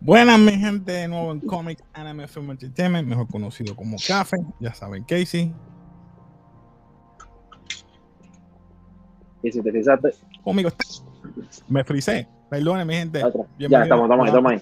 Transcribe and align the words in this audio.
Buenas, 0.00 0.38
mi 0.38 0.52
gente, 0.52 0.92
de 0.92 1.08
nuevo 1.08 1.32
en 1.32 1.40
Comics 1.40 1.82
Anime 1.94 2.28
Film 2.28 2.50
Entertainment, 2.50 3.08
mejor 3.08 3.26
conocido 3.26 3.74
como 3.74 3.96
Café. 4.06 4.36
Ya 4.60 4.74
saben, 4.74 5.02
Casey. 5.04 5.50
Y 9.42 9.50
si 9.50 9.62
te 9.62 9.70
frisaste, 9.70 10.10
Conmigo 10.42 10.68
está. 10.68 10.84
Me 11.68 11.82
frisé. 11.84 12.28
Perdone, 12.54 12.84
mi 12.84 12.94
gente. 12.94 13.18
Ya 13.58 13.82
estamos, 13.82 14.04
estamos 14.04 14.28
estamos 14.28 14.52
ahí. 14.52 14.60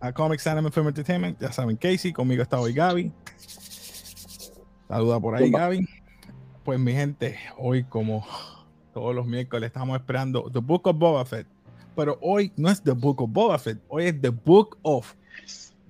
A 0.00 0.12
Comics 0.12 0.46
Anime 0.46 0.70
Film 0.70 0.88
Entertainment. 0.88 1.40
Ya 1.40 1.50
saben, 1.50 1.76
Casey. 1.76 2.12
Conmigo 2.12 2.42
está 2.42 2.60
hoy 2.60 2.72
Gaby. 2.72 3.10
Saluda 4.88 5.18
por 5.18 5.34
ahí. 5.34 5.50
Gaby. 5.50 5.88
Pues, 6.64 6.78
mi 6.78 6.92
gente, 6.92 7.36
hoy, 7.58 7.82
como 7.82 8.24
todos 8.94 9.12
los 9.12 9.26
miércoles, 9.26 9.66
estamos 9.66 9.98
esperando 9.98 10.48
The 10.52 10.60
Book 10.60 10.86
of 10.86 10.96
Boba 10.96 11.24
Fett. 11.24 11.48
Pero 11.96 12.16
hoy 12.20 12.52
no 12.56 12.70
es 12.70 12.80
The 12.80 12.92
Book 12.92 13.22
of 13.22 13.30
Boba 13.32 13.58
Fett, 13.58 13.80
hoy 13.88 14.04
es 14.04 14.20
The 14.20 14.28
Book 14.28 14.78
of 14.82 15.12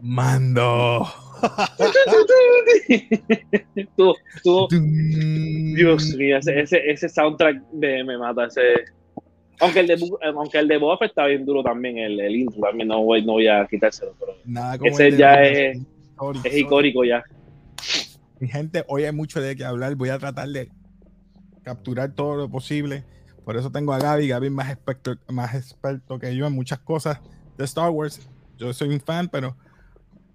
Mando. 0.01 1.07
tú, 3.96 4.15
tú, 4.43 4.68
Dios 4.71 6.15
mío, 6.16 6.38
ese, 6.38 6.59
ese, 6.59 6.91
ese 6.91 7.09
soundtrack 7.10 7.60
de, 7.73 8.05
me 8.05 8.16
mata. 8.16 8.46
Ese, 8.46 8.62
aunque 9.60 9.80
el 9.80 9.87
de, 9.87 9.95
eh, 9.95 10.32
aunque 10.34 10.59
el 10.59 10.69
de 10.69 10.78
Boba 10.78 10.98
Fett 10.98 11.10
está 11.10 11.26
bien 11.26 11.45
duro 11.45 11.62
también, 11.62 11.98
el, 11.98 12.18
el 12.21 12.35
intro 12.37 12.60
también, 12.60 12.88
no 12.88 13.02
voy, 13.02 13.24
no 13.24 13.32
voy 13.32 13.46
a 13.48 13.66
quitárselo, 13.66 14.15
pero 14.18 14.32
Nada 14.45 14.79
como 14.79 14.90
Ese 14.90 15.09
el 15.09 15.16
ya 15.16 15.30
Boba 15.32 15.43
es-. 15.43 15.79
Sorry, 16.18 16.38
es 16.38 16.43
sorry. 16.45 16.59
icónico 16.60 17.04
ya. 17.04 17.23
Mi 18.38 18.48
gente, 18.48 18.85
hoy 18.88 19.04
hay 19.04 19.12
mucho 19.12 19.40
de 19.40 19.54
qué 19.57 19.65
hablar. 19.65 19.95
Voy 19.96 20.09
a 20.09 20.18
tratar 20.18 20.48
de 20.48 20.70
capturar 21.62 22.12
todo 22.12 22.37
lo 22.37 22.48
posible. 22.48 23.04
Por 23.45 23.57
eso 23.57 23.70
tengo 23.70 23.93
a 23.93 23.98
Gaby. 23.98 24.29
Gaby 24.29 24.46
es 24.46 24.52
más 24.52 24.70
experto, 24.70 25.16
más 25.29 25.54
experto 25.54 26.18
que 26.18 26.35
yo 26.37 26.46
en 26.46 26.52
muchas 26.54 26.79
cosas 26.79 27.20
de 27.59 27.65
Star 27.65 27.90
Wars. 27.90 28.29
Yo 28.59 28.73
soy 28.73 28.88
un 28.90 29.01
fan, 29.01 29.29
pero 29.29 29.57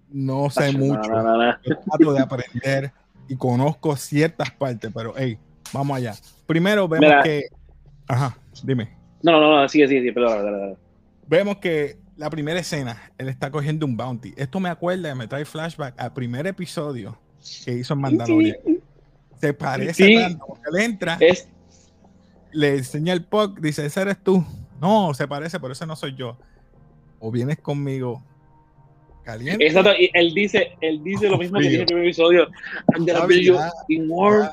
no 0.10 0.50
sé 0.50 0.72
No, 0.74 0.80
mucho. 0.80 1.10
no, 1.10 1.24
no, 1.24 1.38
no. 1.38 1.54
Yo 1.64 1.78
trato 1.80 2.14
de 2.14 2.20
aprender 2.20 2.92
y 3.28 3.36
conozco 3.36 3.96
ciertas 3.96 4.52
partes, 4.52 4.92
pero 4.94 5.14
hey, 5.18 5.38
vamos 5.74 5.98
allá. 5.98 6.14
Primero 6.46 6.88
vemos 6.88 7.08
Mira. 7.10 7.24
que. 7.24 7.44
Ajá, 8.08 8.38
dime. 8.64 8.96
No, 9.26 9.40
no, 9.42 9.62
no, 9.62 9.70
sigue, 9.70 9.88
sigue, 9.88 10.02
sigue, 10.02 10.14
perdón, 10.14 10.34
perdón, 10.38 10.54
perdón. 10.60 10.78
Vemos 11.28 11.58
que 11.58 11.98
la 12.16 12.30
primera 12.30 12.60
escena, 12.60 13.12
él 13.18 13.28
está 13.28 13.50
cogiendo 13.50 13.86
un 13.86 13.98
bounty. 13.98 14.34
Esto 14.38 14.60
me 14.60 14.70
acuerda, 14.70 15.14
me 15.16 15.28
trae 15.28 15.46
flashback 15.46 15.96
al 16.00 16.14
primer 16.14 16.46
episodio 16.48 17.18
que 17.66 17.72
hizo 17.74 17.94
en 17.96 18.02
Mandalorian. 18.02 18.58
Se 19.42 19.54
parece 19.54 19.94
Sí. 20.06 20.16
tanto, 20.16 20.46
él 20.72 20.82
entra, 20.82 21.18
Es, 21.20 21.48
le 22.52 22.76
enseña 22.78 23.14
el 23.14 23.24
POC, 23.26 23.60
dice, 23.60 23.86
ese 23.86 24.02
eres 24.02 24.18
tú. 24.24 24.46
No, 24.80 25.14
se 25.14 25.28
parece, 25.28 25.60
pero 25.60 25.74
ese 25.74 25.86
no 25.88 25.96
soy 25.96 26.16
yo. 26.16 26.38
O 27.20 27.32
vienes 27.32 27.58
conmigo 27.60 28.22
caliente. 29.24 29.66
exacto, 29.66 29.92
y 29.98 30.10
él 30.14 30.34
dice, 30.36 30.74
él 30.82 31.04
dice 31.04 31.28
lo 31.28 31.38
mismo 31.40 31.58
que 31.60 31.66
Frío. 31.66 31.70
dije 31.72 31.76
en 31.76 31.82
el 31.82 31.86
primer 31.88 32.04
episodio. 32.06 32.48
I'm 32.96 33.06
gonna 33.08 33.26
be 33.26 33.44
you 33.44 33.58
in 33.90 34.06
warm. 34.10 34.50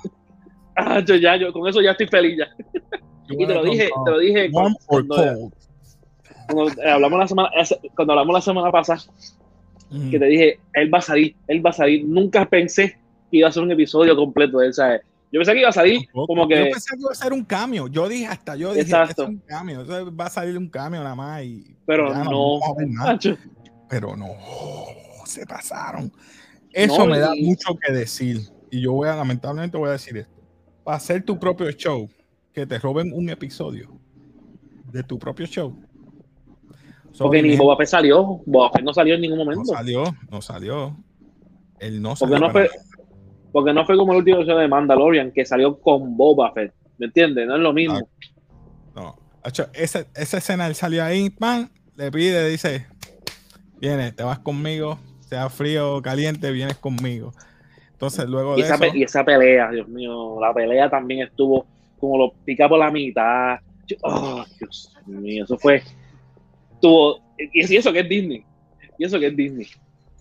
Ah, 0.76 1.00
yo 1.00 1.16
ya, 1.16 1.36
yo 1.36 1.52
con 1.52 1.68
eso 1.68 1.82
ya 1.82 1.90
estoy 1.90 2.06
feliz 2.08 2.38
ya. 2.38 2.46
Y 3.38 3.46
te 3.46 3.54
lo 3.54 3.64
dije, 3.64 3.90
te 4.04 4.10
lo 4.10 4.18
dije 4.18 4.50
Warm 4.52 4.74
or 4.86 5.06
cuando, 5.06 5.16
cold. 5.16 5.52
cuando, 6.50 6.82
eh, 6.82 6.90
hablamos 6.90 7.18
la 7.18 7.28
semana, 7.28 7.50
cuando 7.96 8.12
hablamos 8.12 8.34
la 8.34 8.40
semana 8.40 8.70
pasada, 8.72 9.00
Mm. 9.90 10.10
que 10.10 10.18
te 10.18 10.24
dije, 10.24 10.60
él 10.72 10.92
va 10.92 10.98
a 10.98 11.02
salir, 11.02 11.36
él 11.48 11.64
va 11.64 11.70
a 11.70 11.74
salir. 11.74 12.04
Nunca 12.06 12.46
pensé 12.48 12.98
que 13.30 13.36
iba 13.38 13.48
a 13.48 13.52
ser 13.52 13.62
un 13.62 13.72
episodio 13.72 14.16
completo 14.16 14.58
de 14.58 14.68
él, 14.68 14.74
¿sabes? 14.74 15.02
Yo 15.30 15.38
pensé 15.40 15.52
que 15.52 15.60
iba 15.60 15.68
a 15.68 15.72
salir 15.72 16.00
Tampoco. 16.06 16.26
como 16.28 16.42
Yo 16.44 16.48
que, 16.48 16.62
pensé 16.70 16.94
que 16.96 17.00
iba 17.02 17.10
a 17.12 17.14
ser 17.14 17.32
un 17.34 17.44
cambio. 17.44 17.88
Yo 17.88 18.08
dije 18.08 18.26
hasta, 18.26 18.56
yo 18.56 18.70
dije, 18.70 18.82
Exacto. 18.82 19.10
"Esto 19.10 19.22
es 19.24 19.28
un 19.28 19.38
cambio. 19.40 19.82
eso 19.82 20.16
va 20.16 20.26
a 20.26 20.30
salir 20.30 20.56
un 20.56 20.68
cambio 20.68 21.02
nada 21.02 21.14
más. 21.14 21.42
Y 21.44 21.76
pero 21.86 22.12
no, 22.24 22.58
macho. 22.88 23.36
pero 23.88 24.16
no, 24.16 24.28
se 25.26 25.44
pasaron. 25.46 26.10
Eso 26.72 26.98
No, 27.00 27.06
me 27.06 27.18
da 27.18 27.32
mucho 27.38 27.74
que 27.76 27.92
decir. 27.92 28.40
Y 28.70 28.80
yo 28.80 28.92
voy 28.92 29.08
a, 29.08 29.14
lamentablemente, 29.16 29.76
voy 29.76 29.90
a 29.90 29.92
decir 29.92 30.16
esto. 30.16 30.32
Para 30.84 30.96
hacer 30.96 31.22
tu 31.22 31.38
propio 31.38 31.70
show, 31.72 32.08
que 32.52 32.66
te 32.66 32.78
roben 32.78 33.12
un 33.12 33.28
episodio 33.30 33.90
de 34.92 35.02
tu 35.02 35.18
propio 35.18 35.46
show. 35.46 35.74
So, 37.12 37.24
Porque 37.24 37.42
ni 37.42 37.56
Boba 37.56 37.76
Fett 37.76 37.88
salió, 37.88 38.40
Boba 38.46 38.70
Fett 38.72 38.84
no 38.84 38.94
salió 38.94 39.14
en 39.14 39.20
ningún 39.20 39.38
gente, 39.38 39.50
no 39.50 39.56
momento. 39.60 39.74
salió, 39.74 40.04
no 40.30 40.40
salió. 40.42 40.96
Él 41.78 42.00
no 42.00 42.10
Porque 42.10 42.34
salió. 42.34 42.38
no 42.38 42.52
para 42.52 42.68
fue, 42.68 42.78
porque 43.52 43.72
no 43.74 43.84
fue 43.84 43.96
como 43.96 44.12
el 44.12 44.18
último 44.18 44.38
episodio 44.38 44.58
de 44.60 44.68
Mandalorian, 44.68 45.30
que 45.32 45.44
salió 45.44 45.78
con 45.78 46.16
Boba 46.16 46.52
Fett. 46.52 46.72
¿Me 46.98 47.06
entiendes? 47.06 47.46
No 47.46 47.56
es 47.56 47.60
lo 47.62 47.72
mismo. 47.72 48.00
No. 48.94 49.16
Esa, 49.74 50.06
esa 50.14 50.38
escena, 50.38 50.66
él 50.68 50.74
salió 50.74 51.04
ahí, 51.04 51.28
pan, 51.30 51.70
le 51.96 52.10
pide, 52.12 52.48
dice, 52.48 52.86
viene, 53.80 54.12
te 54.12 54.22
vas 54.22 54.38
conmigo, 54.38 54.98
sea 55.20 55.50
frío 55.50 55.96
o 55.96 56.02
caliente, 56.02 56.50
vienes 56.52 56.76
conmigo. 56.78 57.32
Entonces, 57.92 58.26
luego 58.28 58.56
Y 58.56 58.62
de 58.62 58.68
esa, 58.68 58.74
eso, 58.76 58.96
y 58.96 59.02
esa 59.02 59.24
pelea, 59.24 59.70
Dios 59.70 59.88
mío, 59.88 60.38
la 60.40 60.54
pelea 60.54 60.88
también 60.88 61.22
estuvo 61.26 61.66
como 62.02 62.18
lo 62.18 62.32
pica 62.44 62.68
por 62.68 62.80
la 62.80 62.90
mitad. 62.90 63.60
Yo- 63.86 63.96
oh, 64.02 64.44
Dios 64.58 64.92
mío, 65.06 65.44
eso 65.44 65.56
fue. 65.56 65.80
Tuvo. 66.80 67.20
Y 67.38 67.76
eso 67.76 67.92
que 67.92 68.00
es 68.00 68.08
Disney. 68.08 68.44
Y 68.98 69.04
eso 69.04 69.18
que 69.20 69.28
es 69.28 69.36
Disney. 69.36 69.66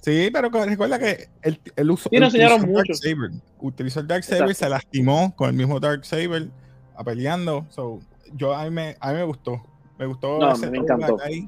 Sí, 0.01 0.29
pero 0.31 0.49
recuerda 0.49 0.99
que 0.99 1.27
él 1.41 1.91
usó, 1.91 2.09
Sí, 2.09 2.15
él 2.15 2.23
utilizó 2.23 2.25
enseñaron 2.25 2.61
el 2.61 2.67
mucho. 2.67 2.83
Darksaber. 2.93 3.31
Utilizó 3.59 3.99
el 3.99 4.07
Darksaber, 4.07 4.41
Exacto. 4.43 4.63
se 4.65 4.69
lastimó 4.69 5.35
con 5.35 5.49
el 5.49 5.55
mismo 5.55 5.79
Darksaber 5.79 6.49
a 6.95 7.03
peleando. 7.03 7.65
So, 7.69 7.99
yo, 8.33 8.53
a, 8.55 8.63
mí 8.65 8.69
me, 8.71 8.95
a 8.99 9.11
mí 9.11 9.17
me 9.17 9.23
gustó. 9.23 9.61
Me 9.97 10.05
gustó 10.05 10.39
No, 10.39 10.51
ese 10.53 10.69
me 10.69 10.77
encantó. 10.77 11.17
ahí. 11.23 11.47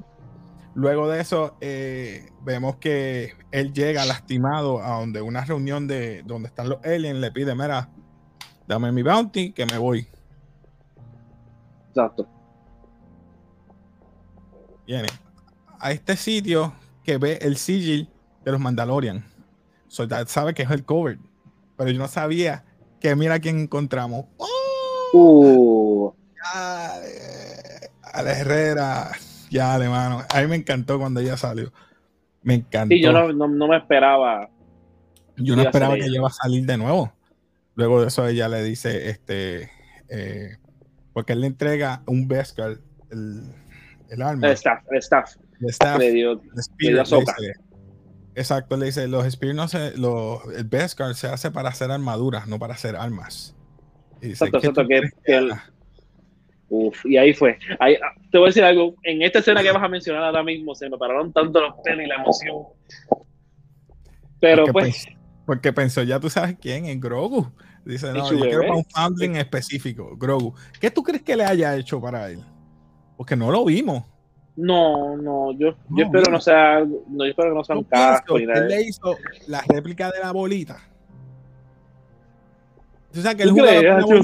Luego 0.74 1.08
de 1.08 1.20
eso, 1.20 1.56
eh, 1.60 2.26
vemos 2.42 2.76
que 2.76 3.34
él 3.52 3.72
llega 3.72 4.04
lastimado 4.04 4.82
a 4.82 4.98
donde 4.98 5.22
una 5.22 5.44
reunión 5.44 5.86
de 5.86 6.22
donde 6.24 6.48
están 6.48 6.68
los 6.68 6.84
aliens. 6.84 7.18
Le 7.20 7.30
pide, 7.30 7.54
mira, 7.54 7.88
dame 8.66 8.90
mi 8.90 9.02
bounty, 9.02 9.52
que 9.52 9.66
me 9.66 9.78
voy. 9.78 10.06
Exacto. 11.94 12.26
Viene 14.84 15.06
a 15.78 15.92
este 15.92 16.16
sitio 16.16 16.74
que 17.04 17.18
ve 17.18 17.38
el 17.40 17.56
sigil 17.56 18.10
de 18.44 18.52
los 18.52 18.60
Mandalorian. 18.60 19.24
Soldado 19.86 20.26
sabe 20.26 20.54
que 20.54 20.62
es 20.62 20.70
el 20.70 20.84
cover, 20.84 21.18
pero 21.76 21.90
yo 21.90 21.98
no 21.98 22.08
sabía 22.08 22.64
que 23.00 23.14
mira 23.14 23.38
quién 23.38 23.60
encontramos. 23.60 24.26
¡Oh! 24.38 24.48
Uh, 25.12 26.14
Ya, 26.34 27.00
eh, 27.04 27.90
a 28.02 28.22
la 28.22 28.32
Herrera, 28.32 29.12
ya, 29.50 29.76
hermano. 29.76 30.22
A 30.28 30.40
mí 30.40 30.48
me 30.48 30.56
encantó 30.56 30.98
cuando 30.98 31.20
ella 31.20 31.36
salió. 31.36 31.72
Me 32.42 32.54
encantó. 32.54 32.92
sí, 32.94 33.00
yo 33.00 33.12
no, 33.12 33.32
no, 33.32 33.46
no 33.46 33.68
me 33.68 33.76
esperaba. 33.76 34.50
Yo 35.36 35.54
no 35.54 35.62
esperaba 35.62 35.94
que 35.94 36.00
ella. 36.00 36.08
ella 36.08 36.18
iba 36.18 36.28
a 36.28 36.32
salir 36.32 36.66
de 36.66 36.76
nuevo. 36.76 37.12
Luego 37.76 38.00
de 38.00 38.08
eso 38.08 38.26
ella 38.26 38.48
le 38.48 38.62
dice, 38.62 39.10
este, 39.10 39.70
eh, 40.08 40.56
porque 41.14 41.32
él 41.32 41.40
le 41.40 41.46
entrega 41.46 42.02
un 42.06 42.28
Beskar, 42.28 42.76
el, 43.10 43.42
el 44.10 44.20
arma, 44.22 44.46
El 44.48 44.52
staff, 44.52 44.84
el 44.90 44.98
staff. 44.98 45.36
el 45.60 45.70
staff, 45.70 45.98
Le 45.98 46.12
dio. 46.12 46.32
el 46.32 46.40
le 46.78 46.88
dio 46.92 47.02
le 47.02 47.02
dice- 47.02 47.52
exacto, 48.34 48.76
le 48.76 48.86
dice, 48.86 49.08
los 49.08 49.24
Spear 49.32 49.54
no 49.54 49.66
se, 49.68 49.96
los, 49.96 50.40
el 50.54 50.64
Beskar 50.64 51.14
se 51.14 51.28
hace 51.28 51.50
para 51.50 51.70
hacer 51.70 51.90
armaduras, 51.90 52.46
no 52.46 52.58
para 52.58 52.74
hacer 52.74 52.96
armas. 52.96 53.56
Y 54.20 54.28
dice, 54.28 54.44
Exacto, 54.44 54.60
"¿Qué 54.60 54.68
tú 54.68 54.80
exacto, 54.82 54.88
que- 54.88 55.22
que 55.24 55.36
el- 55.38 55.52
haga?" 55.52 55.70
Uf, 56.70 57.04
y 57.06 57.16
ahí 57.18 57.32
fue. 57.34 57.58
Ahí, 57.78 57.94
ah, 57.96 58.18
te 58.32 58.38
voy 58.38 58.46
a 58.46 58.48
decir 58.48 58.64
algo. 58.64 58.96
En 59.04 59.22
esta 59.22 59.38
escena 59.40 59.62
que 59.62 59.70
vas 59.70 59.82
a 59.82 59.86
mencionar 59.88 60.24
ahora 60.24 60.42
mismo, 60.42 60.74
se 60.74 60.88
me 60.88 60.96
pararon 60.98 61.32
tanto 61.32 61.60
los 61.60 61.74
pelos 61.84 62.04
y 62.04 62.08
la 62.08 62.16
emoción. 62.16 62.56
Pero 64.40 64.64
porque, 64.64 64.72
pues, 64.72 65.06
porque 65.46 65.72
pensó, 65.72 66.02
ya 66.02 66.18
tú 66.20 66.28
sabes 66.30 66.56
quién, 66.60 66.86
en 66.86 67.00
Grogu. 67.00 67.50
Dice, 67.84 68.12
no, 68.12 68.30
yo 68.32 68.40
quiero 68.40 68.60
para 68.62 68.74
un 68.76 68.84
foundling 68.84 69.36
específico, 69.36 70.16
Grogu. 70.16 70.54
¿Qué 70.80 70.90
tú 70.90 71.02
crees 71.02 71.22
que 71.22 71.36
le 71.36 71.44
haya 71.44 71.76
hecho 71.76 72.00
para 72.00 72.30
él? 72.30 72.40
Porque 73.16 73.36
no 73.36 73.50
lo 73.50 73.64
vimos. 73.64 74.04
no, 74.56 75.16
no, 75.16 75.52
yo, 75.52 75.76
yo 75.90 76.04
espero 76.04 76.20
mira. 76.22 76.30
no 76.30 76.40
sea, 76.40 76.80
no, 76.80 77.24
yo 77.24 77.30
espero 77.30 77.50
que 77.50 77.54
no 77.56 77.64
sea 77.64 77.76
un 77.76 77.84
casco 77.84 78.36
él 78.38 78.46
le 78.68 78.82
hizo 78.82 79.16
la 79.48 79.60
réplica 79.68 80.10
de 80.10 80.20
la 80.20 80.32
bolita. 80.32 80.78
Tú 83.12 83.20
sabes 83.20 83.36
que 83.36 83.42
él 83.44 83.50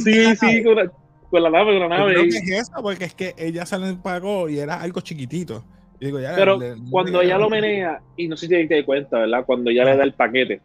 Sí, 0.01 0.37
sí, 0.37 0.65
con 0.65 0.75
la, 0.77 0.91
con 1.31 1.43
la 1.43 1.51
nave, 1.51 1.79
con 1.79 1.89
la 1.91 1.97
Yo 1.97 2.03
nave. 2.05 2.13
creo 2.15 2.25
y- 2.25 2.31
que 2.31 2.39
es 2.39 2.51
eso, 2.63 2.73
porque 2.83 3.05
es 3.05 3.15
que 3.15 3.35
ella 3.39 3.65
se 3.67 3.79
lo 3.79 3.87
empagó 3.87 4.49
y 4.49 4.59
era 4.59 4.81
algo 4.81 5.01
chiquitito. 5.01 5.65
Y 6.01 6.07
digo, 6.07 6.19
ya, 6.19 6.35
Pero 6.35 6.59
le- 6.59 6.77
le- 6.77 6.91
cuando 6.91 7.21
ella 7.21 7.39
lo 7.39 7.51
menea, 7.51 8.01
y 8.17 8.27
no 8.27 8.37
sé 8.37 8.47
si 8.47 8.67
te 8.67 8.75
das 8.77 8.85
cuenta, 8.85 9.19
¿verdad? 9.19 9.45
Cuando 9.45 9.71
ella 9.71 9.85
le 9.85 9.97
da 9.97 10.05
el 10.05 10.15
paquete, 10.15 10.61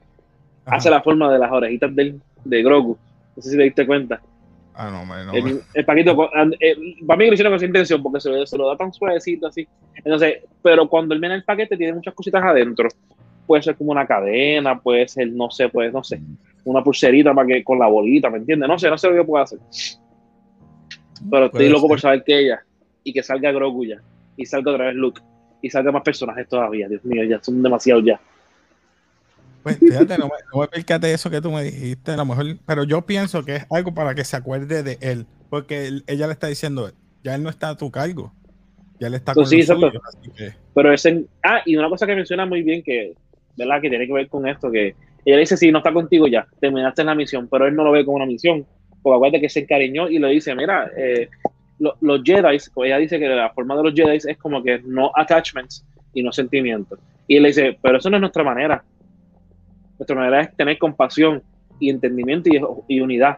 Ajá, 0.66 0.78
hace 0.78 0.90
la 0.90 1.02
forma 1.04 1.32
de 1.32 1.38
las 1.40 1.52
orejitas 1.52 1.94
del, 1.94 2.22
de 2.46 2.64
Grogu. 2.64 2.98
No 3.36 3.42
sé 3.42 3.52
si 3.52 3.58
te 3.58 3.64
diste 3.64 3.86
cuenta. 3.86 4.22
Ah, 4.74 4.90
no, 4.90 5.06
no. 5.06 5.34
El, 5.34 5.62
el 5.74 5.86
paquito, 5.86 6.30
eh, 6.60 6.76
para 7.06 7.18
mí 7.18 7.28
lo 7.28 7.34
hicieron 7.34 7.52
con 7.52 7.58
esa 7.58 7.66
intención 7.66 8.04
porque 8.04 8.20
se, 8.20 8.46
se, 8.46 8.58
lo 8.58 8.68
da 8.68 8.78
tan 8.78 8.94
suavecito 8.94 9.48
así. 9.48 9.68
Entonces, 9.96 10.40
pero 10.62 10.88
cuando 10.88 11.14
él 11.14 11.22
viene 11.22 11.36
el 11.36 11.44
paquete 11.44 11.78
tiene 11.78 11.94
muchas 11.94 12.14
cositas 12.14 12.44
adentro. 12.44 12.90
Puede 13.48 13.62
ser 13.62 13.76
como 13.76 13.92
una 13.92 14.08
cadena, 14.08 14.80
puede 14.80 15.08
ser, 15.08 15.32
no 15.32 15.52
sé, 15.52 15.70
pues, 15.70 15.94
no 15.94 16.04
sé, 16.04 16.20
una 16.66 16.84
pulserita 16.84 17.34
para 17.34 17.48
que, 17.48 17.64
con 17.64 17.78
la 17.78 17.88
bolita, 17.88 18.30
¿me 18.30 18.40
entiendes? 18.40 18.68
No 18.68 18.78
sé, 18.80 18.90
no 18.90 18.98
sé 18.98 19.10
lo 19.10 19.16
que 19.16 19.24
puede 19.24 19.44
hacer. 19.44 19.60
Pero 21.30 21.46
estoy 21.46 21.70
loco 21.70 21.88
por 21.88 22.02
saber 22.02 22.24
que 22.24 22.40
ella 22.40 22.64
y 23.04 23.14
que 23.14 23.24
salga 23.24 23.52
Grogu 23.52 23.86
ya 23.86 24.02
y 24.38 24.46
salga 24.46 24.72
otra 24.72 24.86
vez 24.88 24.96
Luke 24.96 25.22
y 25.62 25.70
salga 25.70 25.92
más 25.92 26.04
personajes 26.04 26.48
todavía. 26.48 26.88
Dios 26.88 27.04
mío, 27.06 27.24
ya 27.24 27.42
son 27.42 27.62
demasiados 27.64 28.04
ya. 28.06 28.20
Pues 29.66 29.80
fíjate, 29.80 30.20
no 30.20 30.26
me, 30.28 30.36
no 30.54 30.70
me 31.02 31.12
eso 31.12 31.32
que 31.32 31.42
tú 31.42 31.50
me 31.50 31.64
dijiste, 31.64 32.12
a 32.12 32.18
lo 32.18 32.26
mejor, 32.26 32.46
pero 32.68 32.84
yo 32.84 33.02
pienso 33.02 33.44
que 33.44 33.56
es 33.56 33.66
algo 33.72 33.96
para 33.96 34.14
que 34.14 34.24
se 34.24 34.38
acuerde 34.38 34.84
de 34.84 35.00
él, 35.02 35.26
porque 35.50 35.88
él, 35.88 36.04
ella 36.06 36.28
le 36.28 36.34
está 36.34 36.46
diciendo, 36.46 36.92
ya 37.24 37.34
él 37.34 37.42
no 37.42 37.50
está 37.50 37.70
a 37.70 37.76
tu 37.76 37.90
cargo, 37.90 38.32
ya 39.00 39.08
él 39.08 39.16
está 39.16 39.34
pues 39.34 39.50
sí, 39.50 39.64
suyo, 39.64 39.92
que... 40.38 40.54
Pero 40.72 40.94
ese, 40.94 41.26
ah, 41.42 41.64
y 41.66 41.78
una 41.78 41.90
cosa 41.90 42.06
que 42.06 42.14
menciona 42.14 42.46
muy 42.46 42.62
bien 42.62 42.84
que, 42.84 43.16
¿verdad? 43.58 43.82
Que 43.82 43.90
tiene 43.90 44.06
que 44.06 44.14
ver 44.14 44.30
con 44.30 44.48
esto, 44.48 44.70
que 44.70 44.94
ella 45.26 45.38
dice, 45.38 45.58
sí, 45.58 45.72
no 45.72 45.80
está 45.80 45.92
contigo 45.92 46.28
ya, 46.28 46.46
terminaste 46.60 47.04
la 47.04 47.16
misión, 47.16 47.48
pero 47.50 47.66
él 47.66 47.76
no 47.76 47.84
lo 47.84 47.92
ve 47.92 48.06
como 48.06 48.18
una 48.18 48.28
misión, 48.28 48.68
porque 49.02 49.16
acuérdate 49.16 49.42
que 49.42 49.50
se 49.50 49.62
encariñó 49.62 50.08
y 50.10 50.20
le 50.20 50.28
dice, 50.28 50.54
mira, 50.54 50.92
eh, 50.96 51.28
lo, 51.80 51.98
los 52.02 52.22
Jedi, 52.24 52.60
ella 52.86 52.98
dice 53.00 53.18
que 53.18 53.28
la 53.28 53.50
forma 53.50 53.76
de 53.76 53.82
los 53.82 53.96
Jedi 53.96 54.18
es 54.18 54.38
como 54.38 54.62
que 54.62 54.84
no 54.86 55.12
attachments 55.16 55.84
y 56.14 56.22
no 56.22 56.32
sentimientos. 56.32 57.00
Y 57.28 57.38
él 57.38 57.42
le 57.42 57.50
dice, 57.50 57.80
pero 57.82 57.98
eso 57.98 58.12
no 58.12 58.18
es 58.18 58.22
nuestra 58.22 58.44
manera 58.44 58.84
nuestra 59.98 60.16
manera 60.16 60.42
es 60.42 60.56
tener 60.56 60.78
compasión 60.78 61.42
y 61.80 61.90
entendimiento 61.90 62.50
y, 62.88 63.00
unidad. 63.00 63.38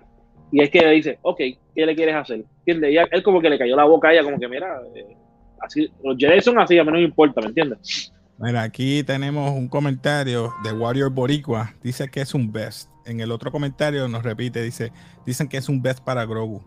Y 0.52 0.62
es 0.62 0.70
que 0.70 0.86
dice, 0.90 1.20
ok, 1.22 1.38
¿qué 1.76 1.86
le 1.86 1.96
quieres 1.96 2.16
hacer? 2.16 2.44
¿Entiendes? 2.60 2.94
Y 2.94 3.16
él 3.16 3.24
como 3.24 3.42
que 3.42 3.50
le 3.50 3.58
cayó 3.58 3.76
la 3.76 3.84
boca 3.84 4.10
a 4.10 4.14
ella, 4.14 4.24
como 4.24 4.40
que 4.40 4.48
mira, 4.48 4.80
eh, 4.96 5.18
así, 5.62 5.90
los 6.04 6.18
Jedi 6.18 6.42
son 6.42 6.60
así, 6.60 6.78
a 6.78 6.84
mí 6.84 6.92
no 6.92 6.98
me 6.98 7.04
importa, 7.04 7.42
¿me 7.42 7.48
entiendes? 7.48 8.12
Mira, 8.40 8.62
aquí 8.62 9.04
tenemos 9.04 9.52
un 9.52 9.68
comentario 9.68 10.54
de 10.64 10.72
Warrior 10.72 11.12
Boricua, 11.12 11.74
dice 11.82 12.08
que 12.10 12.22
es 12.22 12.34
un 12.34 12.52
best. 12.52 12.90
En 13.06 13.20
el 13.20 13.32
otro 13.32 13.52
comentario 13.52 14.08
nos 14.08 14.24
repite, 14.24 14.62
dice, 14.62 14.92
dicen 15.26 15.48
que 15.48 15.58
es 15.58 15.70
un 15.70 15.82
best 15.82 16.04
para 16.04 16.26
Grogu. 16.26 16.62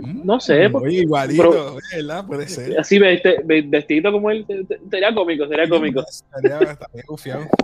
No 0.00 0.40
sé. 0.40 0.68
Mm, 0.68 0.86
igualito, 0.88 1.76
¿verdad? 1.94 2.26
Puede 2.26 2.48
ser. 2.48 2.78
Así 2.78 2.98
vestido 2.98 4.12
como 4.12 4.30
él, 4.30 4.46
sería 4.90 5.14
cómico, 5.14 5.46
sería 5.46 5.68
cómico. 5.68 6.04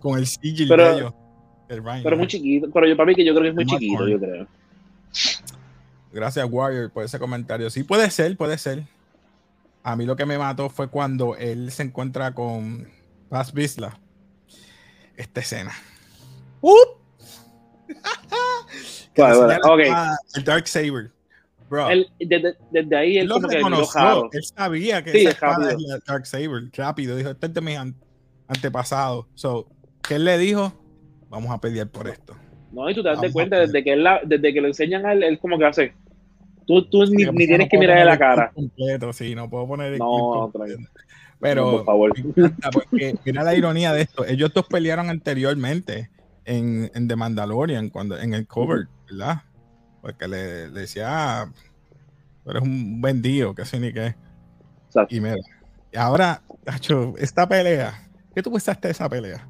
Con 0.01 0.19
el 0.19 0.27
sigil 0.27 0.69
pero, 0.69 0.85
de 0.85 0.99
ellos. 0.99 1.15
pero 2.03 2.17
muy 2.17 2.27
chiquito, 2.27 2.69
pero 2.73 2.87
yo 2.87 2.97
para 2.97 3.07
mí 3.07 3.15
que 3.15 3.25
yo 3.25 3.33
creo 3.35 3.45
que 3.45 3.49
es 3.49 3.55
muy 3.55 3.67
chiquito, 3.67 4.09
yo 4.09 4.19
creo. 4.19 4.47
Gracias, 6.13 6.47
Warrior, 6.51 6.91
por 6.91 7.05
ese 7.05 7.19
comentario. 7.19 7.71
Sí, 7.71 7.83
puede 7.83 8.11
ser, 8.11 8.37
puede 8.37 8.59
ser. 8.59 8.85
A 9.83 9.97
mí 9.97 10.05
lo 10.05 10.17
que 10.17 10.27
me 10.27 10.39
mató 10.39 10.69
fue 10.69 10.89
cuando 10.89 11.37
él 11.37 11.71
se 11.71 11.83
encuentra 11.83 12.35
con 12.35 12.89
Paz 13.29 13.53
Bisla. 13.53 13.99
Esta 15.17 15.41
escena. 15.41 15.73
¡Uh! 16.61 16.75
bueno, 19.17 19.45
bueno, 19.45 19.61
okay. 19.65 19.93
El 20.35 20.45
Dark 20.45 20.69
Saber. 20.69 21.11
Bro. 21.69 21.91
Él, 21.91 22.09
desde, 22.19 22.55
desde, 22.71 22.97
ahí 22.97 23.19
él, 23.19 23.25
él 23.25 23.31
como 23.31 23.49
que 23.49 23.59
Él 23.59 24.45
sabía 24.45 25.05
que 25.05 25.13
sí, 25.13 25.19
esa 25.19 25.31
espada 25.31 25.73
es 25.73 25.81
la 25.81 25.99
Dark 26.07 26.27
Saber. 26.27 26.71
Rápido. 26.73 27.17
Dijo, 27.17 27.31
este 27.31 27.47
es 27.47 27.55
de 27.55 27.61
mis 27.61 27.79
antepasados. 28.47 29.27
So, 29.35 29.69
¿qué 30.03 30.15
él 30.15 30.25
le 30.25 30.39
dijo? 30.39 30.73
Vamos 31.29 31.51
a 31.51 31.61
pelear 31.61 31.89
por 31.89 32.09
esto. 32.09 32.35
No, 32.73 32.89
y 32.89 32.95
tú 32.95 33.03
te 33.03 33.09
das 33.09 33.33
cuenta, 33.33 33.59
desde 33.59 33.83
que, 33.83 33.93
él 33.93 34.05
la, 34.05 34.21
desde 34.25 34.53
que 34.53 34.61
lo 34.61 34.69
enseñan 34.69 35.07
a 35.07 35.13
él, 35.13 35.23
él 35.23 35.39
como 35.39 35.59
que 35.59 35.65
hace. 35.65 35.95
Tú, 36.67 36.85
tú 36.89 37.07
ni, 37.07 37.25
ni 37.25 37.47
tienes 37.47 37.67
no 37.67 37.69
que 37.71 37.79
mirar 37.79 38.05
la 38.05 38.19
cara. 38.19 38.51
Completo, 38.55 39.13
sí, 39.13 39.35
no 39.35 39.49
puedo 39.49 39.67
poner 39.67 39.95
el 39.95 39.99
no, 39.99 40.53
Pero, 41.41 41.65
no, 41.65 41.71
por 41.79 41.85
favor. 41.87 42.13
porque 42.73 43.15
mira 43.25 43.43
la 43.43 43.55
ironía 43.55 43.93
de 43.93 44.03
esto. 44.03 44.27
Ellos 44.27 44.53
dos 44.53 44.67
pelearon 44.67 45.09
anteriormente 45.09 46.11
en, 46.45 46.91
en 46.95 47.09
The 47.09 47.17
Mandalorian, 47.17 47.89
cuando, 47.89 48.19
en 48.19 48.35
el 48.35 48.47
cover, 48.47 48.89
¿verdad? 49.11 49.43
Porque 50.09 50.27
le, 50.27 50.71
le 50.71 50.81
decía, 50.81 51.05
ah, 51.07 51.53
eres 52.47 52.63
un 52.63 52.99
vendido, 52.99 53.55
que 53.55 53.67
sé 53.67 53.79
ni 53.79 53.93
qué. 53.93 54.15
Y 55.11 55.21
mira, 55.21 55.37
ahora, 55.95 56.41
Tacho, 56.65 57.13
esta 57.19 57.47
pelea, 57.47 58.09
¿qué 58.35 58.43
tú 58.43 58.51
pensaste 58.51 58.89
de 58.89 58.93
esa 58.93 59.07
pelea? 59.07 59.47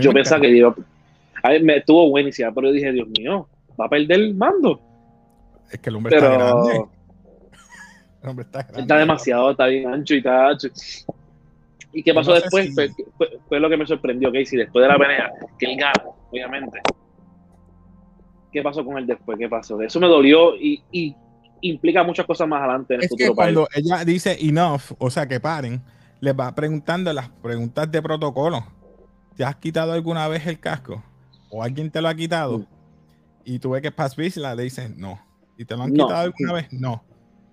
Yo 0.00 0.12
pensaba 0.12 0.40
que 0.40 0.48
iba, 0.48 0.74
a 1.40 1.50
me 1.62 1.76
estuvo 1.76 2.10
buenísima, 2.10 2.50
pero 2.50 2.66
yo 2.66 2.72
dije, 2.72 2.90
Dios 2.90 3.06
mío, 3.16 3.48
va 3.80 3.86
a 3.86 3.88
perder 3.88 4.18
el 4.18 4.34
mando. 4.34 4.80
Es 5.70 5.78
que 5.78 5.90
el 5.90 5.94
hombre 5.94 6.16
está 6.16 6.28
grande. 6.28 6.72
El 8.24 8.28
hombre 8.30 8.44
está 8.44 8.62
grande. 8.62 8.80
Está 8.80 8.98
demasiado, 8.98 9.50
está 9.52 9.66
bien 9.66 9.86
ancho 9.88 10.14
y 10.14 10.18
está 10.18 10.48
ancho. 10.48 10.68
¿Y 11.92 12.02
qué 12.02 12.12
pasó 12.12 12.32
después? 12.34 12.74
Fue, 13.48 13.60
lo 13.60 13.70
que 13.70 13.76
me 13.76 13.86
sorprendió, 13.86 14.32
Casey, 14.32 14.58
después 14.58 14.82
de 14.82 14.88
la 14.88 14.98
pelea, 14.98 15.32
que 15.60 15.66
él 15.66 15.76
gana, 15.78 16.02
obviamente 16.28 16.82
qué 18.56 18.62
pasó 18.62 18.82
con 18.82 18.96
él 18.96 19.06
después, 19.06 19.38
qué 19.38 19.50
pasó. 19.50 19.82
Eso 19.82 20.00
me 20.00 20.06
dolió 20.06 20.56
y, 20.56 21.14
implica 21.60 22.02
muchas 22.02 22.24
cosas 22.24 22.48
más 22.48 22.60
adelante 22.60 22.94
en 22.94 23.00
el 23.00 23.04
es 23.04 23.10
futuro. 23.10 23.30
Que 23.30 23.34
cuando 23.34 23.68
ella 23.74 24.02
dice 24.02 24.38
enough, 24.40 24.92
o 24.98 25.10
sea, 25.10 25.28
que 25.28 25.40
paren, 25.40 25.82
les 26.20 26.34
va 26.34 26.54
preguntando 26.54 27.12
las 27.12 27.28
preguntas 27.28 27.90
de 27.90 28.00
protocolo. 28.00 28.64
¿Te 29.36 29.44
has 29.44 29.56
quitado 29.56 29.92
alguna 29.92 30.26
vez 30.28 30.46
el 30.46 30.58
casco? 30.58 31.02
¿O 31.50 31.62
alguien 31.62 31.90
te 31.90 32.00
lo 32.00 32.08
ha 32.08 32.14
quitado? 32.14 32.60
Mm. 32.60 32.66
Y 33.44 33.58
tú 33.58 33.70
ves 33.70 33.82
que 33.82 33.92
Paz 33.92 34.16
la 34.36 34.54
le 34.54 34.62
dice 34.62 34.88
no. 34.96 35.20
¿Y 35.58 35.66
te 35.66 35.76
lo 35.76 35.82
han 35.82 35.92
quitado 35.92 36.16
alguna 36.16 36.54
vez? 36.54 36.72
No. 36.72 37.04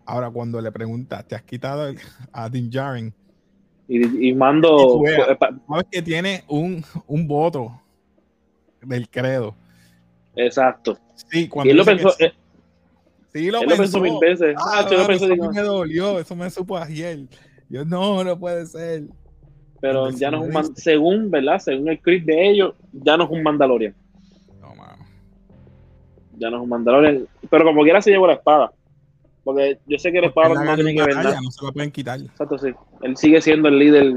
Ahora, 0.05 0.29
cuando 0.29 0.61
le 0.61 0.71
preguntas, 0.71 1.27
¿te 1.27 1.35
has 1.35 1.43
quitado 1.43 1.93
a 2.31 2.49
Din 2.49 2.69
Djarin? 2.69 3.13
Y, 3.89 4.33
mando. 4.33 5.01
sabes 5.67 5.85
que 5.91 6.01
tiene 6.01 6.45
un, 6.47 6.83
un 7.07 7.27
voto 7.27 7.81
del 8.81 9.09
credo. 9.09 9.53
Exacto. 10.35 10.97
Sí, 11.29 11.47
cuando 11.47 11.71
él 11.71 11.77
lo 11.77 11.85
pensó. 11.85 12.13
Eh, 12.19 12.33
sí, 13.31 13.51
lo, 13.51 13.61
él 13.61 13.67
pensó. 13.67 13.75
lo 13.75 13.83
pensó 13.83 13.99
mil 14.01 14.17
veces. 14.19 14.55
Ah, 14.57 14.79
ah 14.79 14.87
yo 14.89 15.07
pensó, 15.07 15.31
eso 15.31 15.51
me 15.51 15.61
dolió, 15.61 16.19
eso 16.19 16.35
me 16.35 16.49
supo 16.49 16.77
ayer. 16.77 17.19
Yo, 17.69 17.85
no, 17.85 18.23
no 18.23 18.39
puede 18.39 18.65
ser. 18.65 19.03
Pero 19.81 20.09
ya 20.11 20.31
no 20.31 20.45
es 20.45 20.55
un 20.55 20.75
según, 20.75 21.29
¿verdad? 21.29 21.59
Según 21.59 21.89
el 21.89 21.97
script 21.97 22.25
de 22.25 22.49
ellos, 22.49 22.73
ya 22.93 23.17
no 23.17 23.25
es 23.25 23.29
un 23.29 23.43
Mandalorian. 23.43 23.93
No, 24.61 24.73
mano. 24.75 25.05
Ya 26.37 26.49
no 26.49 26.57
es 26.57 26.63
un 26.63 26.69
Mandalorian. 26.69 27.27
Pero 27.49 27.65
como 27.65 27.83
quiera 27.83 28.01
se 28.01 28.11
llevó 28.11 28.27
la 28.27 28.33
espada. 28.33 28.71
Porque 29.43 29.77
yo 29.85 29.97
sé 29.97 30.11
que 30.11 30.21
la 30.21 30.27
espada 30.27 30.63
no 30.63 30.75
tiene 30.75 30.95
que 30.95 31.03
ver 31.03 31.15
nada. 31.15 31.41
No 31.41 31.51
se 31.51 31.65
la 31.65 31.71
pueden 31.73 31.91
quitar. 31.91 32.19
Exacto, 32.19 32.57
sí. 32.57 32.69
Él 33.01 33.17
sigue 33.17 33.41
siendo 33.41 33.67
el 33.67 33.77
líder, 33.77 34.13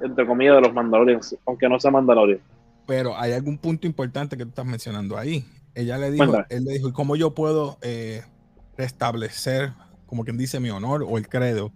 entre 0.00 0.26
comillas, 0.26 0.54
de 0.54 0.62
los 0.62 0.72
Mandalorians, 0.72 1.36
aunque 1.44 1.68
no 1.68 1.78
sea 1.78 1.90
Mandalorian. 1.90 2.40
Pero 2.86 3.18
hay 3.18 3.32
algún 3.32 3.58
punto 3.58 3.86
importante 3.86 4.36
que 4.36 4.44
tú 4.44 4.50
estás 4.50 4.66
mencionando 4.66 5.16
ahí. 5.16 5.44
Ella 5.74 5.98
le 5.98 6.10
dijo, 6.10 6.44
él 6.48 6.64
le 6.64 6.74
dijo, 6.74 6.92
¿cómo 6.92 7.16
yo 7.16 7.34
puedo 7.34 7.78
eh, 7.82 8.22
restablecer, 8.76 9.72
como 10.06 10.24
quien 10.24 10.36
dice, 10.36 10.60
mi 10.60 10.70
honor 10.70 11.04
o 11.08 11.18
el 11.18 11.28
credo? 11.28 11.72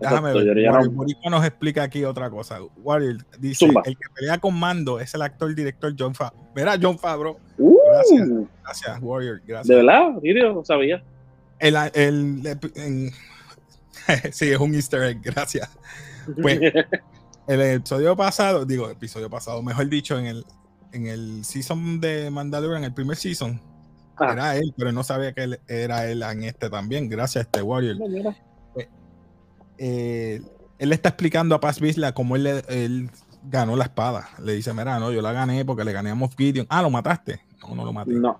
Déjame 0.00 0.32
ver. 0.32 0.70
Warrior 0.70 1.30
nos 1.30 1.44
explica 1.44 1.82
aquí 1.82 2.04
otra 2.04 2.30
cosa. 2.30 2.58
Warrior 2.78 3.18
dice, 3.38 3.66
el 3.66 3.96
que 3.96 4.08
pelea 4.14 4.38
con 4.38 4.58
mando 4.58 5.00
es 5.00 5.14
el 5.14 5.22
actor 5.22 5.54
director 5.54 5.92
John 5.98 6.14
Favreau. 6.14 6.44
Verá, 6.54 6.78
John 6.80 6.98
Favreau. 6.98 7.38
Uh. 7.58 7.76
gracias, 7.90 8.28
gracias, 8.62 8.98
Warrior. 9.00 9.42
Gracias. 9.46 9.68
¿De 9.68 9.74
verdad? 9.74 10.52
No 10.54 10.64
sabía. 10.64 11.02
El, 11.58 11.76
el, 11.94 13.12
sí, 14.32 14.50
es 14.50 14.58
un 14.58 14.74
easter 14.74 15.02
egg, 15.02 15.20
gracias. 15.22 15.68
Pues 16.40 16.60
el 17.48 17.62
episodio 17.62 18.14
pasado, 18.14 18.66
digo, 18.66 18.90
episodio 18.90 19.30
pasado, 19.30 19.62
mejor 19.62 19.88
dicho, 19.88 20.18
en 20.18 20.26
el, 20.26 20.44
en 20.92 21.06
el 21.06 21.44
season 21.46 21.98
de 21.98 22.30
Mandalorian, 22.30 22.84
el 22.84 22.92
primer 22.92 23.16
season, 23.16 23.60
ah. 24.16 24.32
era 24.32 24.56
él, 24.56 24.74
pero 24.76 24.92
no 24.92 25.02
sabía 25.02 25.32
que 25.32 25.44
él, 25.44 25.60
era 25.66 26.06
él 26.06 26.22
en 26.22 26.44
este 26.44 26.68
también, 26.68 27.08
gracias 27.08 27.36
a 27.36 27.46
este 27.46 27.62
Warrior. 27.62 27.96
Pues, 28.74 28.88
eh, 29.78 30.42
él 30.78 30.92
está 30.92 31.08
explicando 31.08 31.54
a 31.54 31.60
Paz 31.60 31.80
Vizla 31.80 32.12
cómo 32.12 32.36
él, 32.36 32.46
él, 32.68 33.10
ganó 33.44 33.76
la 33.76 33.84
espada. 33.84 34.28
Le 34.44 34.52
dice, 34.52 34.74
mira, 34.74 34.98
no, 34.98 35.10
yo 35.10 35.22
la 35.22 35.32
gané 35.32 35.64
porque 35.64 35.84
le 35.84 35.92
gané 35.92 36.10
a 36.10 36.14
Moff 36.14 36.36
Gideon. 36.36 36.66
Ah, 36.68 36.82
¿lo 36.82 36.90
mataste? 36.90 37.40
No, 37.62 37.74
no 37.74 37.84
lo 37.84 37.92
maté. 37.94 38.12
No. 38.12 38.38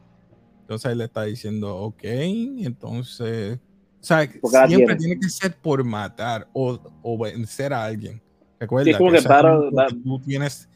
Entonces 0.60 0.92
él 0.92 0.98
le 0.98 1.04
está 1.04 1.22
diciendo, 1.22 1.74
ok, 1.76 2.04
entonces... 2.04 3.58
O 4.00 4.04
sea, 4.04 4.28
siempre 4.68 4.96
tiene 4.96 5.18
que 5.18 5.28
ser 5.28 5.56
por 5.56 5.82
matar 5.82 6.46
o, 6.52 6.78
o 7.02 7.18
vencer 7.18 7.72
a 7.72 7.84
alguien. 7.84 8.22
Recuerda 8.60 8.98
que, 8.98 9.94
tú 10.02 10.20
tienes 10.20 10.68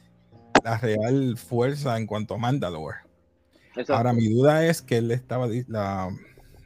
la 0.65 0.79
real 0.79 1.37
fuerza 1.37 1.97
en 1.97 2.07
cuanto 2.07 2.35
a 2.35 2.39
Mandalore. 2.39 2.99
Ahora, 3.89 4.13
mi 4.13 4.29
duda 4.29 4.67
es 4.67 4.83
que 4.83 4.99
él 4.99 5.11
estaba, 5.11 5.49
la, 5.67 6.11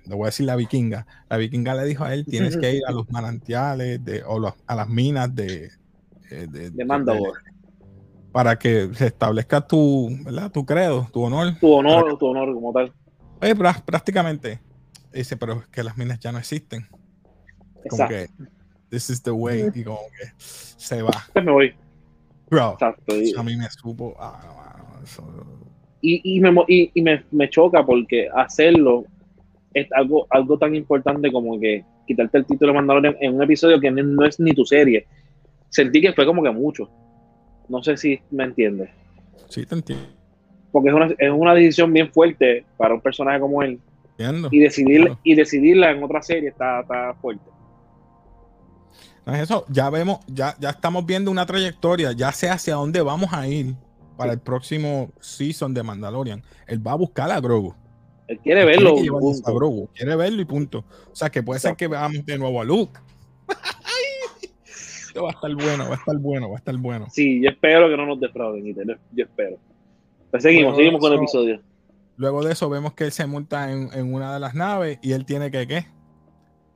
le 0.05 0.15
voy 0.15 0.25
a 0.25 0.27
decir 0.27 0.47
la 0.47 0.57
vikinga, 0.57 1.07
la 1.29 1.37
vikinga 1.37 1.75
le 1.75 1.85
dijo 1.85 2.05
a 2.05 2.13
él, 2.13 2.25
tienes 2.27 2.57
que 2.57 2.75
ir 2.75 2.83
a 2.87 2.93
los 2.93 3.11
manantiales 3.11 4.05
de, 4.05 4.23
o 4.25 4.55
a 4.67 4.75
las 4.75 4.89
minas 4.89 5.35
de, 5.35 5.71
eh, 6.31 6.47
de, 6.49 6.85
Mandalore. 6.85 7.41
para 8.33 8.59
que 8.59 8.91
se 8.95 9.07
establezca 9.07 9.67
tu, 9.67 10.11
¿verdad? 10.25 10.51
tu 10.51 10.67
credo, 10.67 11.09
tu 11.13 11.23
honor. 11.23 11.55
Tu 11.61 11.73
honor, 11.73 12.19
tu 12.19 12.27
honor 12.27 12.53
como 12.53 12.73
tal. 12.73 12.93
Oye, 13.41 13.55
prácticamente. 13.55 14.61
Dice, 15.13 15.37
pero 15.37 15.61
es 15.61 15.67
que 15.69 15.83
las 15.83 15.97
minas 15.97 16.19
ya 16.19 16.31
no 16.31 16.39
existen. 16.39 16.87
Como 17.89 18.09
que, 18.09 18.29
this 18.91 19.11
is 19.11 19.23
the 19.23 19.31
way. 19.31 19.71
Y 19.75 19.85
como 19.85 20.01
que 20.19 20.33
se 20.39 21.03
va. 21.03 21.13
Me 21.35 21.53
voy. 21.53 21.75
Bro, 22.49 22.73
Exacto. 22.75 23.15
a 23.39 23.43
mí 23.43 23.57
me 23.57 23.69
supo. 23.71 24.15
Ah, 24.19 24.57
y, 26.01 26.37
y, 26.37 26.41
me, 26.41 26.55
y, 26.69 27.03
me, 27.03 27.25
me, 27.33 27.51
choca 27.51 27.85
porque 27.85 28.29
hacerlo 28.35 29.05
es 29.75 29.89
algo, 29.93 30.27
algo 30.31 30.59
tan 30.59 30.75
importante 30.75 31.33
como 31.33 31.59
que 31.59 31.85
quitarte 32.07 32.39
el 32.39 32.47
título 32.47 32.73
de 32.73 32.77
Mandalorian 32.77 33.17
en 33.21 33.35
un 33.35 33.43
episodio 33.43 33.81
que 33.81 33.91
no 33.91 34.25
es 34.25 34.39
ni 34.39 34.53
tu 34.53 34.65
serie. 34.65 35.07
Sentí 35.69 36.01
que 36.01 36.13
fue 36.13 36.25
como 36.25 36.43
que 36.43 36.51
mucho. 36.51 36.89
No 37.69 37.83
sé 37.83 37.97
si 37.97 38.21
me 38.31 38.45
entiendes. 38.45 38.91
Sí, 39.49 39.67
te 39.67 39.75
entiendo. 39.75 40.07
Porque 40.71 40.91
es 40.91 40.95
una, 40.95 41.07
es 41.19 41.31
una 41.31 41.55
decisión 41.55 41.93
bien 41.93 42.13
fuerte 42.13 42.65
para 42.77 42.95
un 42.95 43.01
personaje 43.01 43.41
como 43.41 43.63
él. 43.63 43.81
y, 44.51 44.59
decidir, 44.61 45.13
y 45.25 45.35
decidirla 45.35 45.91
en 45.91 46.03
otra 46.03 46.23
serie 46.23 46.51
está, 46.51 46.81
está 46.81 47.15
fuerte. 47.15 47.56
Eso, 49.27 49.65
ya 49.69 49.91
vemos, 49.91 50.21
ya, 50.29 50.55
ya 50.61 50.71
estamos 50.71 51.05
viendo 51.05 51.33
una 51.33 51.47
trayectoria, 51.47 52.13
ya 52.13 52.31
sé 52.31 52.49
hacia 52.49 52.77
dónde 52.77 53.03
vamos 53.03 53.33
a 53.33 53.49
ir 53.49 53.75
para 54.17 54.33
el 54.33 54.39
próximo 54.39 55.11
season 55.21 55.75
de 55.75 55.83
Mandalorian. 55.83 56.43
Él 56.69 56.87
va 56.87 56.93
a 56.93 56.97
buscar 56.97 57.31
a 57.33 57.41
Grogu. 57.41 57.75
Él 58.29 58.39
quiere 58.39 58.65
verlo. 58.65 58.95
quiere 59.95 60.17
verlo 60.17 60.43
y 60.43 60.45
punto. 60.45 60.85
O 61.11 61.15
sea 61.15 61.29
que 61.29 61.43
puede 61.43 61.59
ser 61.59 61.75
que 61.75 61.89
veamos 61.89 62.25
de 62.25 62.39
nuevo 62.39 62.61
a 62.61 62.65
Luke. 62.65 62.99
Esto 64.65 65.25
va 65.25 65.31
a 65.31 65.33
estar 65.33 65.55
bueno, 65.55 65.85
va 65.85 65.95
a 65.95 65.99
estar 65.99 66.19
bueno, 66.19 66.49
va 66.49 66.55
a 66.57 66.59
estar 66.59 66.77
bueno. 66.77 67.07
Sí, 67.11 67.43
yo 67.43 67.51
espero 67.51 67.89
que 67.89 67.97
no 67.97 68.07
nos 68.07 68.21
defrauden, 68.21 68.65
yo 69.13 69.25
espero. 69.25 69.59
Pues 70.31 70.43
seguimos, 70.43 70.77
seguimos 70.77 71.01
con 71.01 71.13
el 71.13 71.19
episodio. 71.19 71.61
Luego 72.17 72.45
de 72.45 72.53
eso 72.53 72.69
vemos 72.71 72.95
que 72.95 73.05
él 73.05 73.13
se 73.13 73.27
monta 73.27 73.73
en, 73.73 73.91
en 73.93 74.15
una 74.15 74.35
de 74.35 74.41
las 74.41 74.55
naves 74.55 74.99
y 75.03 75.13
él 75.13 75.25
tiene 75.25 75.51
que, 75.51 75.67
¿qué? 75.67 75.87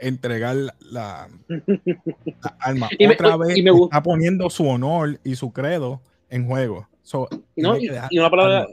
Entregar 0.01 0.57
la, 0.81 1.29
alma. 2.59 2.89
y 2.99 3.07
Otra 3.07 3.37
vez 3.37 3.57
está 3.57 4.03
poniendo 4.03 4.51
su 4.51 4.67
honor 4.67 5.19
y 5.25 5.37
su 5.37 5.53
credo 5.53 6.01
en 6.29 6.47
juego. 6.47 6.89
y, 7.57 8.19
una 8.19 8.31
palabra, 8.31 8.67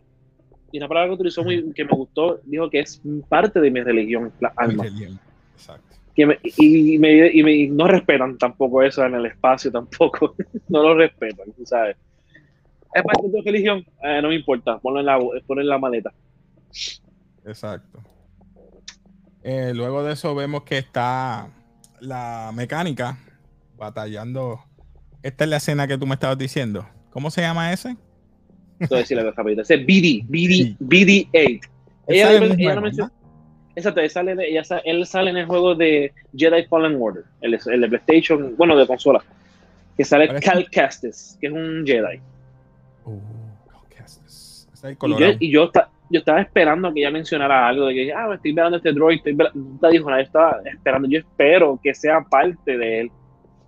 y 0.71 0.77
una 0.77 0.87
palabra 0.87 1.09
que 1.09 1.15
utilizó 1.15 1.43
muy, 1.43 1.73
que 1.73 1.85
me 1.85 1.91
gustó, 1.91 2.39
dijo 2.43 2.69
que 2.69 2.79
es 2.79 3.01
parte 3.29 3.59
de 3.59 3.71
mi 3.71 3.81
religión, 3.81 4.31
la 4.39 4.53
alma. 4.55 4.85
Que 6.15 6.25
me, 6.25 6.39
y, 6.43 6.97
me, 6.97 7.27
y, 7.31 7.43
me, 7.43 7.67
no 7.67 7.87
respetan 7.87 8.39
tampoco 8.39 8.81
eso 8.81 9.05
en 9.05 9.13
el 9.13 9.27
espacio, 9.27 9.71
tampoco. 9.71 10.35
no 10.69 10.81
lo 10.81 10.95
respetan, 10.95 11.53
¿sabes? 11.63 11.95
Es 12.93 13.03
parte 13.03 13.27
de 13.27 13.33
tu 13.33 13.41
religión, 13.43 13.85
eh, 14.03 14.19
no 14.21 14.29
me 14.29 14.35
importa, 14.35 14.79
ponlo 14.79 14.99
en 14.99 15.05
la, 15.05 15.19
ponlo 15.19 15.61
en 15.61 15.67
la 15.67 15.77
maleta. 15.77 16.11
Exacto. 17.45 17.99
Eh, 19.43 19.71
luego 19.73 20.03
de 20.03 20.13
eso 20.13 20.35
vemos 20.35 20.63
que 20.63 20.77
está 20.77 21.49
la 21.99 22.51
mecánica 22.53 23.17
batallando. 23.77 24.59
Esta 25.23 25.43
es 25.43 25.49
la 25.49 25.57
escena 25.57 25.87
que 25.87 25.97
tú 25.97 26.05
me 26.05 26.15
estabas 26.15 26.37
diciendo. 26.37 26.87
¿Cómo 27.11 27.31
se 27.31 27.41
llama 27.41 27.71
ese? 27.73 27.95
Entonces, 28.79 29.11
la 29.11 29.31
rapidito. 29.31 29.61
Ese 29.61 29.75
es 29.75 29.81
BD, 29.81 30.23
BD, 30.27 30.77
BD8. 30.79 31.69
Ella, 32.07 32.31
ella 32.31 32.75
no 32.75 32.81
menciona, 32.81 33.11
exacto, 33.77 34.01
él 34.01 34.09
sale, 34.09 34.35
ella, 34.47 34.63
él 34.85 35.05
sale 35.05 35.29
en 35.29 35.37
el 35.37 35.45
juego 35.45 35.75
de 35.75 36.13
Jedi 36.35 36.63
Fallen 36.65 36.97
Order, 36.99 37.23
el, 37.41 37.53
el 37.53 37.81
de 37.81 37.87
PlayStation, 37.87 38.55
bueno, 38.57 38.75
de 38.75 38.87
consola, 38.87 39.23
que 39.95 40.03
sale 40.03 40.39
Cal 40.39 40.69
Kestis, 40.69 41.37
que 41.39 41.47
es 41.47 41.53
un 41.53 41.83
Jedi. 41.85 42.19
Uh, 43.05 43.19
Cal 43.69 44.05
Kestis. 44.05 44.67
Y 44.83 45.19
yo, 45.19 45.27
y 45.39 45.51
yo, 45.51 45.71
yo 46.09 46.19
estaba 46.19 46.41
esperando 46.41 46.93
que 46.93 47.01
ella 47.01 47.11
mencionara 47.11 47.67
algo 47.67 47.87
de 47.87 47.93
que, 47.93 48.13
ah, 48.13 48.33
estoy 48.33 48.51
mirando 48.53 48.77
este 48.77 48.93
droid, 48.93 49.17
estoy 49.17 49.35
no 49.35 49.89
dijo 49.89 50.09
nada, 50.09 50.21
yo 50.21 50.27
estaba 50.27 50.61
esperando, 50.65 51.07
yo 51.09 51.19
espero 51.19 51.79
que 51.83 51.93
sea 51.93 52.21
parte 52.21 52.77
de 52.77 53.01
él. 53.01 53.11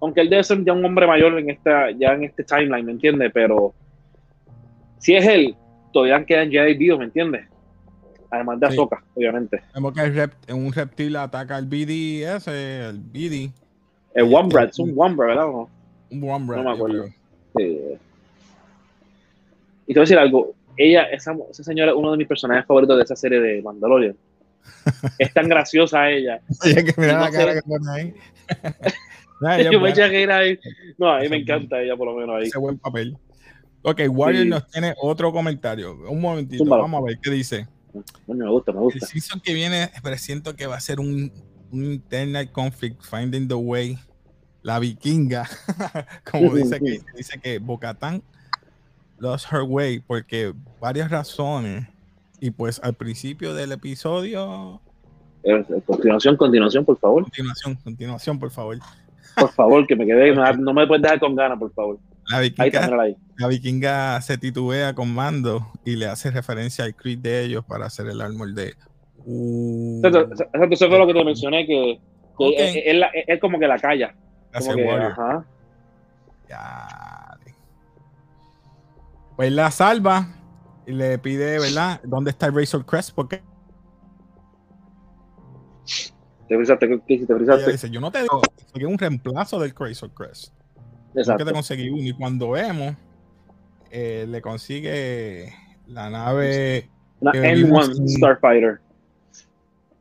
Aunque 0.01 0.22
él 0.22 0.29
debe 0.29 0.43
ser 0.43 0.63
ya 0.63 0.72
un 0.72 0.86
hombre 0.86 1.05
mayor 1.05 1.38
en 1.38 1.50
esta, 1.50 1.91
ya 1.91 2.13
en 2.13 2.24
este 2.24 2.43
timeline, 2.43 2.86
¿me 2.86 2.93
entiendes? 2.93 3.31
Pero 3.34 3.74
si 4.98 5.15
es 5.15 5.27
él, 5.27 5.55
todavía 5.91 6.24
quedan 6.24 6.50
Jedi 6.50 6.75
vivos, 6.75 7.00
¿me 7.00 7.05
entiendes? 7.05 7.48
Además 8.31 8.60
de 8.60 8.67
Ahsoka, 8.67 9.03
obviamente. 9.15 9.62
Vemos 9.74 9.93
que 9.93 10.53
un 10.53 10.72
reptil 10.72 11.15
ataca 11.15 11.58
al 11.58 11.65
BD 11.65 12.24
ese, 12.24 12.86
el 12.88 13.00
BD. 13.00 13.51
El 14.13 14.24
Wombat, 14.25 14.69
es 14.69 14.79
un 14.79 14.91
Wombat, 14.96 15.27
¿verdad? 15.27 15.48
Un 15.48 16.24
Wombat. 16.24 16.58
No 16.58 16.63
me 16.63 16.72
acuerdo. 16.72 17.05
Sí. 17.58 17.79
Y 19.88 19.93
te 19.93 20.00
voy 20.00 20.01
a 20.01 20.05
decir 20.05 20.19
algo, 20.19 20.53
ella, 20.79 21.03
esa, 21.03 21.36
esa 21.51 21.63
señora 21.63 21.91
es 21.91 21.98
uno 21.98 22.12
de 22.12 22.17
mis 22.17 22.27
personajes 22.27 22.65
favoritos 22.65 22.95
de 22.95 23.03
esa 23.03 23.15
serie 23.15 23.41
de 23.41 23.62
Mandalorian. 23.62 24.15
es 25.19 25.33
tan 25.33 25.50
graciosa 25.50 26.09
ella. 26.09 26.39
Oye, 26.63 26.86
que 26.86 26.93
mira 26.98 27.19
la 27.19 27.31
cara 27.31 27.53
que 27.53 27.62
pone 27.62 27.91
ahí. 27.91 28.13
Yo 29.71 29.79
me 29.81 29.89
eché 29.89 30.03
a 30.03 30.38
ahí. 30.38 30.57
No, 30.98 31.12
a 31.12 31.19
mí 31.19 31.27
me 31.27 31.38
encanta 31.38 31.81
ella, 31.81 31.98
por 31.98 32.07
lo 32.07 32.15
menos 32.15 32.38
ahí. 32.38 32.48
Ese 32.48 32.57
buen 32.57 32.77
papel. 32.77 33.17
Ok, 33.81 34.01
Warrior 34.09 34.48
nos 34.48 34.67
tiene 34.67 34.93
otro 35.01 35.33
comentario. 35.33 35.98
Un 36.09 36.21
momentito, 36.21 36.63
vamos 36.65 37.01
a 37.01 37.05
ver 37.05 37.19
qué 37.21 37.29
dice. 37.29 37.67
me 38.27 38.50
gusta, 38.50 38.71
me 38.71 38.79
gusta. 38.79 39.00
El 39.01 39.07
season 39.07 39.41
que 39.41 39.53
viene, 39.53 39.89
presiento 40.01 40.55
que 40.55 40.65
va 40.65 40.77
a 40.77 40.81
ser 40.81 41.00
un, 41.01 41.31
un 41.71 41.83
internal 41.83 42.50
conflict, 42.51 43.01
finding 43.03 43.48
the 43.50 43.53
way. 43.53 43.98
La 44.62 44.79
vikinga, 44.79 45.48
como 46.29 46.53
dice 46.53 46.79
que 46.79 47.00
dice 47.15 47.39
que 47.39 47.59
Bocatán 47.59 48.24
lost 49.19 49.51
her 49.51 49.61
way 49.61 49.99
porque 49.99 50.53
varias 50.79 51.11
razones. 51.11 51.88
Y 52.39 52.51
pues 52.51 52.79
al 52.83 52.93
principio 52.93 53.53
del 53.53 53.73
episodio. 53.73 54.81
Eh, 55.43 55.63
continuación, 55.85 56.38
continuación, 56.38 56.85
por 56.85 56.97
favor. 56.97 57.23
Continuación, 57.23 57.75
continuación, 57.75 58.39
por 58.39 58.51
favor. 58.51 58.77
Por 59.35 59.51
favor, 59.51 59.85
que 59.88 59.95
me 59.95 60.05
quede, 60.05 60.33
no, 60.59 60.73
me 60.73 60.88
puedes 60.88 61.01
dejar 61.01 61.19
con 61.19 61.35
ganas, 61.35 61.59
por 61.59 61.71
favor. 61.73 61.97
La 62.29 63.47
vikinga, 63.47 64.21
se 64.21 64.38
titubea 64.38 64.93
con 64.93 65.13
Mando 65.13 65.71
y 65.83 65.95
le 65.95 66.05
hace 66.05 66.29
referencia 66.29 66.85
al 66.85 66.95
creed 66.95 67.19
de 67.19 67.43
ellos 67.43 67.65
para 67.65 67.88
hacer 67.88 68.07
el 68.07 68.21
armor 68.21 68.53
de. 68.53 68.75
Uh, 69.25 70.01
eso 70.05 70.88
fue 70.88 70.99
lo 70.99 71.07
que 71.07 71.13
te 71.13 71.25
mencioné, 71.25 71.65
que, 71.65 71.99
es, 73.27 73.39
como 73.39 73.59
que 73.59 73.67
la 73.67 73.79
calla. 73.79 74.13
Como 74.53 74.75
que, 74.75 74.89
ajá. 74.89 75.43
Ya 76.47 77.18
pues 79.39 79.53
la 79.53 79.72
salva 79.72 80.27
y 80.86 80.91
le 80.91 81.17
pide, 81.17 81.60
¿verdad? 81.60 82.01
¿Dónde 82.03 82.29
está 82.29 82.48
el 82.48 82.53
Razor 82.53 82.86
Crest? 82.86 83.12
Porque 83.15 83.41
te 86.50 86.58
frisaste, 86.58 87.01
¿qué 87.08 87.25
te 87.25 87.34
frisaste? 87.34 87.72
Dice, 87.72 87.89
yo 87.89 88.01
no 88.01 88.12
te 88.12 88.24
digo, 88.24 88.41
es 88.74 88.84
un 88.84 88.98
reemplazo 88.98 89.58
del 89.62 89.74
Razor 89.74 90.12
Crest. 90.13 90.53
Exacto. 91.15 91.38
que 91.38 91.51
te 91.51 91.53
conseguí 91.53 91.89
uno. 91.89 92.03
Y 92.03 92.12
cuando 92.12 92.50
vemos, 92.50 92.98
eh, 93.91 94.25
le 94.27 94.41
consigue 94.41 95.53
la 95.88 96.10
nave. 96.10 96.89
La 97.22 97.31
N1 97.31 98.10
Starfighter. 98.10 98.81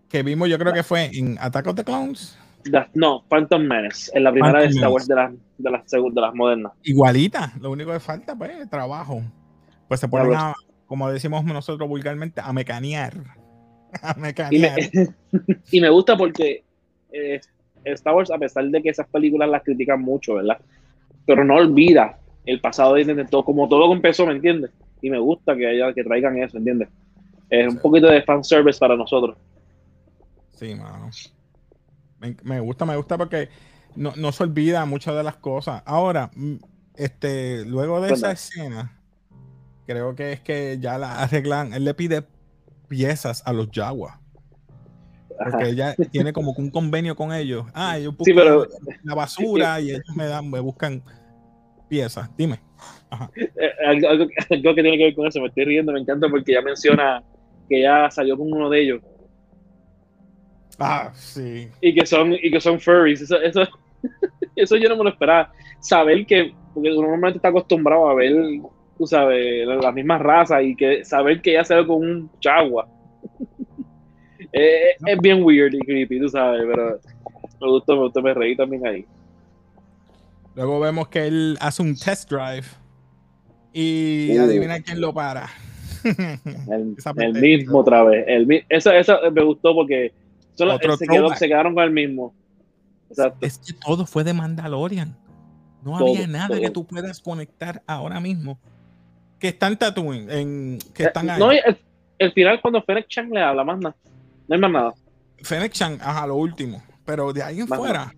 Que 0.08 0.24
vimos, 0.24 0.48
yo 0.48 0.58
creo 0.58 0.72
que 0.72 0.82
fue 0.82 1.16
en 1.16 1.38
Attack 1.38 1.68
of 1.68 1.76
the 1.76 1.84
Clones. 1.84 2.36
No, 2.94 3.24
Phantom 3.28 3.62
Menace, 3.62 4.10
en 4.14 4.24
la 4.24 4.32
primera 4.32 4.60
de 4.60 4.66
Star 4.66 4.90
Wars 4.90 5.06
de, 5.06 5.14
la, 5.14 5.32
de, 5.58 5.70
las, 5.70 5.90
de 5.90 6.20
las 6.20 6.34
modernas. 6.34 6.72
Igualita, 6.82 7.52
lo 7.60 7.70
único 7.70 7.92
que 7.92 8.00
falta, 8.00 8.36
pues, 8.36 8.68
trabajo. 8.68 9.22
Pues 9.86 10.00
se 10.00 10.08
ponen 10.08 10.34
a, 10.34 10.54
como 10.86 11.10
decimos 11.10 11.44
nosotros 11.44 11.88
vulgarmente, 11.88 12.40
a 12.42 12.52
mecanear. 12.52 13.14
A 14.02 14.14
mecanear. 14.14 14.78
Y 15.70 15.80
me, 15.80 15.88
gusta 15.88 16.14
porque 16.16 16.62
eh, 17.10 17.40
Star 17.84 18.14
Wars, 18.14 18.30
a 18.30 18.36
pesar 18.36 18.64
de 18.66 18.82
que 18.82 18.90
esas 18.90 19.06
películas 19.08 19.48
las 19.48 19.62
critican 19.62 20.02
mucho, 20.02 20.34
¿verdad? 20.34 20.58
Pero 21.24 21.42
no 21.42 21.54
olvida 21.54 22.18
el 22.44 22.60
pasado 22.60 22.94
de 22.94 23.24
todo, 23.24 23.44
como 23.44 23.66
todo 23.66 23.90
empezó, 23.92 24.26
¿me 24.26 24.32
entiendes? 24.32 24.70
Y 25.00 25.08
me 25.08 25.18
gusta 25.18 25.56
que 25.56 25.66
haya, 25.66 25.92
que 25.94 26.04
traigan 26.04 26.38
eso, 26.38 26.58
¿entiendes? 26.58 26.88
Es 27.48 27.72
un 27.72 27.78
poquito 27.78 28.08
de 28.08 28.22
fanservice 28.22 28.78
para 28.78 28.96
nosotros. 28.96 29.36
Sí, 30.52 30.74
mano. 30.74 31.10
Me, 32.20 32.60
gusta, 32.60 32.84
me 32.84 32.96
gusta 32.96 33.16
porque 33.16 33.48
no, 33.94 34.12
no, 34.16 34.32
se 34.32 34.42
olvida 34.42 34.84
muchas 34.86 35.14
de 35.14 35.22
las 35.22 35.36
cosas. 35.36 35.82
Ahora, 35.86 36.30
mm, 36.34 36.56
este, 36.96 37.64
luego 37.64 38.00
de 38.00 38.12
esa 38.12 38.32
escena, 38.32 39.00
creo 39.86 40.14
que 40.14 40.32
es 40.32 40.40
que 40.40 40.78
ya 40.80 40.98
la 40.98 41.22
arreglan. 41.22 41.72
Él 41.72 41.84
le 41.84 41.94
pide 41.94 42.24
piezas 42.88 43.42
a 43.46 43.52
los 43.52 43.68
Jaguars. 43.72 44.18
Porque 45.38 45.70
ella 45.70 45.94
tiene 46.12 46.32
como 46.32 46.52
un 46.52 46.70
convenio 46.70 47.14
con 47.14 47.32
ellos. 47.32 47.66
Ah, 47.74 47.98
yo 47.98 48.14
sí, 48.24 48.34
pero, 48.34 48.66
la 49.04 49.14
basura 49.14 49.80
y 49.80 49.90
ellos 49.90 50.16
me 50.16 50.26
dan, 50.26 50.50
me 50.50 50.60
buscan 50.60 51.02
piezas. 51.88 52.28
Dime. 52.36 52.60
Eh, 53.36 53.50
algo, 53.86 54.26
que 54.28 54.82
tiene 54.82 54.98
que 54.98 55.04
ver 55.04 55.14
con 55.14 55.26
eso, 55.26 55.40
me 55.40 55.48
estoy 55.48 55.64
riendo, 55.64 55.92
me 55.92 56.00
encanta 56.00 56.28
porque 56.28 56.52
ya 56.52 56.62
menciona 56.62 57.22
que 57.68 57.82
ya 57.82 58.10
salió 58.10 58.36
con 58.36 58.52
uno 58.52 58.68
de 58.68 58.82
ellos. 58.82 59.02
Ah, 60.78 61.10
sí. 61.14 61.68
Y 61.80 61.94
que 61.94 62.06
son, 62.06 62.34
y 62.34 62.50
que 62.50 62.60
son 62.60 62.80
furries. 62.80 63.20
Eso, 63.20 63.40
eso, 63.40 63.62
eso 64.56 64.76
yo 64.76 64.88
no 64.88 64.96
me 64.96 65.04
lo 65.04 65.10
esperaba. 65.10 65.52
Saber 65.80 66.24
que, 66.26 66.52
porque 66.74 66.90
uno 66.90 67.02
normalmente 67.02 67.38
está 67.38 67.48
acostumbrado 67.48 68.08
a 68.08 68.14
ver 68.14 68.60
tú 68.98 69.06
sabes, 69.06 69.66
las 69.66 69.94
mismas 69.94 70.20
razas 70.20 70.62
y 70.64 70.74
que 70.74 71.04
saber 71.04 71.40
que 71.40 71.52
ella 71.52 71.64
se 71.64 71.76
ve 71.76 71.86
con 71.86 71.96
un 71.96 72.30
chagua. 72.40 72.88
Eh, 74.50 74.96
es 75.04 75.18
bien 75.20 75.42
weird 75.42 75.74
y 75.74 75.80
creepy, 75.80 76.20
tú 76.20 76.28
sabes, 76.30 76.62
pero 76.66 76.98
me 77.60 77.68
gustó, 77.68 77.96
me 77.96 78.02
gustó, 78.04 78.22
me 78.22 78.32
reí 78.32 78.56
también 78.56 78.86
ahí. 78.86 79.04
Luego 80.54 80.80
vemos 80.80 81.08
que 81.08 81.26
él 81.26 81.58
hace 81.60 81.82
un 81.82 81.94
test 81.94 82.30
drive 82.30 82.66
y 83.74 84.38
uh. 84.38 84.44
adivina 84.44 84.80
quién 84.80 85.02
lo 85.02 85.12
para. 85.12 85.50
El, 86.72 86.96
el 87.18 87.32
mismo 87.34 87.80
otra 87.80 88.04
vez. 88.04 88.24
El, 88.26 88.64
eso, 88.70 88.90
eso 88.90 89.18
me 89.30 89.42
gustó 89.42 89.74
porque 89.74 90.14
solo, 90.58 90.78
se, 90.96 91.06
quedó, 91.06 91.34
se, 91.34 91.46
quedaron 91.46 91.74
con 91.74 91.84
el 91.84 91.90
mismo. 91.90 92.34
Exacto. 93.08 93.46
Es 93.46 93.58
que 93.58 93.72
todo 93.72 94.04
fue 94.06 94.24
de 94.24 94.34
Mandalorian. 94.34 95.16
No 95.82 95.96
había 95.96 96.26
nada 96.26 96.58
que 96.58 96.70
tú 96.70 96.86
puedas 96.86 97.20
conectar 97.20 97.82
ahora 97.86 98.20
mismo. 98.20 98.58
Que 99.38 99.48
están 99.48 99.78
Tatooine, 99.78 100.30
en, 100.30 100.78
que 100.94 101.04
eh, 101.04 101.06
están 101.06 101.30
ahí. 101.30 101.38
No, 101.38 101.50
el, 101.52 102.32
final 102.32 102.60
cuando 102.60 102.82
Fennec 102.82 103.06
Chang 103.06 103.30
le 103.30 103.40
habla, 103.40 103.62
más 103.62 103.78
nada. 103.78 103.96
No 104.48 104.54
hay 104.54 104.60
más 104.60 104.70
nada. 104.70 104.94
Fennec 105.42 105.72
Chang, 105.72 105.98
ajá, 106.02 106.26
lo 106.26 106.34
último. 106.34 106.82
Pero 107.04 107.32
de 107.32 107.42
ahí 107.42 107.60
en 107.60 107.68
fuera, 107.68 108.12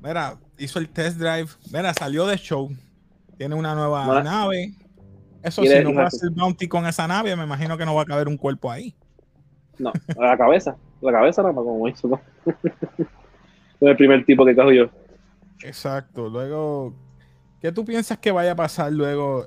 mira, 0.00 0.38
hizo 0.58 0.78
el 0.78 0.88
test 0.88 1.18
drive, 1.18 1.48
mira, 1.70 1.92
salió 1.92 2.26
de 2.26 2.36
show. 2.38 2.70
Tiene 3.36 3.54
una 3.54 3.74
nueva 3.74 4.22
nave. 4.22 4.72
Eso 5.42 5.62
si 5.62 5.78
no 5.80 5.94
va 5.94 6.04
a 6.04 6.06
hacer 6.06 6.30
bounty 6.30 6.66
con 6.66 6.86
esa 6.86 7.06
nave, 7.06 7.36
me 7.36 7.44
imagino 7.44 7.76
que 7.76 7.84
no 7.84 7.94
va 7.94 8.02
a 8.02 8.06
caber 8.06 8.26
un 8.26 8.38
cuerpo 8.38 8.70
ahí. 8.70 8.94
No, 9.78 9.92
la 10.16 10.36
cabeza. 10.38 10.76
La 11.06 11.18
cabeza 11.18 11.42
nada 11.42 11.54
más 11.54 11.64
como 11.64 11.88
eso, 11.88 12.08
¿no? 12.08 12.20
es 12.98 13.88
el 13.88 13.96
primer 13.96 14.24
tipo 14.24 14.44
que 14.44 14.54
cajo 14.54 14.72
yo. 14.72 14.86
Exacto. 15.62 16.28
Luego, 16.28 16.94
¿qué 17.60 17.72
tú 17.72 17.84
piensas 17.84 18.18
que 18.18 18.32
vaya 18.32 18.52
a 18.52 18.56
pasar 18.56 18.92
luego 18.92 19.46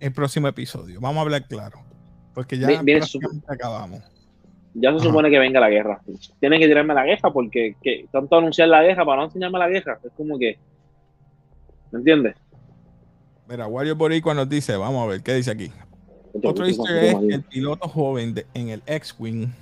el 0.00 0.12
próximo 0.12 0.48
episodio? 0.48 1.00
Vamos 1.00 1.18
a 1.18 1.22
hablar 1.22 1.46
claro. 1.46 1.80
Porque 2.34 2.58
ya 2.58 2.68
acabamos. 3.46 4.02
Ya 4.74 4.92
se 4.92 5.04
supone 5.04 5.30
que 5.30 5.38
venga 5.38 5.60
la 5.60 5.70
guerra. 5.70 6.00
Tienen 6.40 6.58
que 6.58 6.66
tirarme 6.66 6.94
la 6.94 7.04
guerra 7.04 7.32
porque 7.32 7.76
tanto 8.10 8.36
anunciar 8.36 8.68
la 8.68 8.82
guerra 8.82 9.04
para 9.04 9.18
no 9.18 9.24
enseñarme 9.26 9.58
la 9.58 9.68
guerra. 9.68 10.00
Es 10.02 10.10
como 10.16 10.36
que. 10.36 10.58
¿Me 11.92 12.00
entiendes? 12.00 12.34
Mira, 13.48 13.68
Warrior 13.68 13.96
Boricua 13.96 14.34
nos 14.34 14.48
dice, 14.48 14.76
vamos 14.76 15.04
a 15.04 15.10
ver, 15.10 15.22
¿qué 15.22 15.34
dice 15.34 15.52
aquí? 15.52 15.70
Otro 16.42 16.66
easter 16.66 17.04
es 17.04 17.14
el 17.14 17.42
piloto 17.44 17.88
joven 17.88 18.34
en 18.54 18.68
el 18.70 18.82
X-Wing 18.86 19.52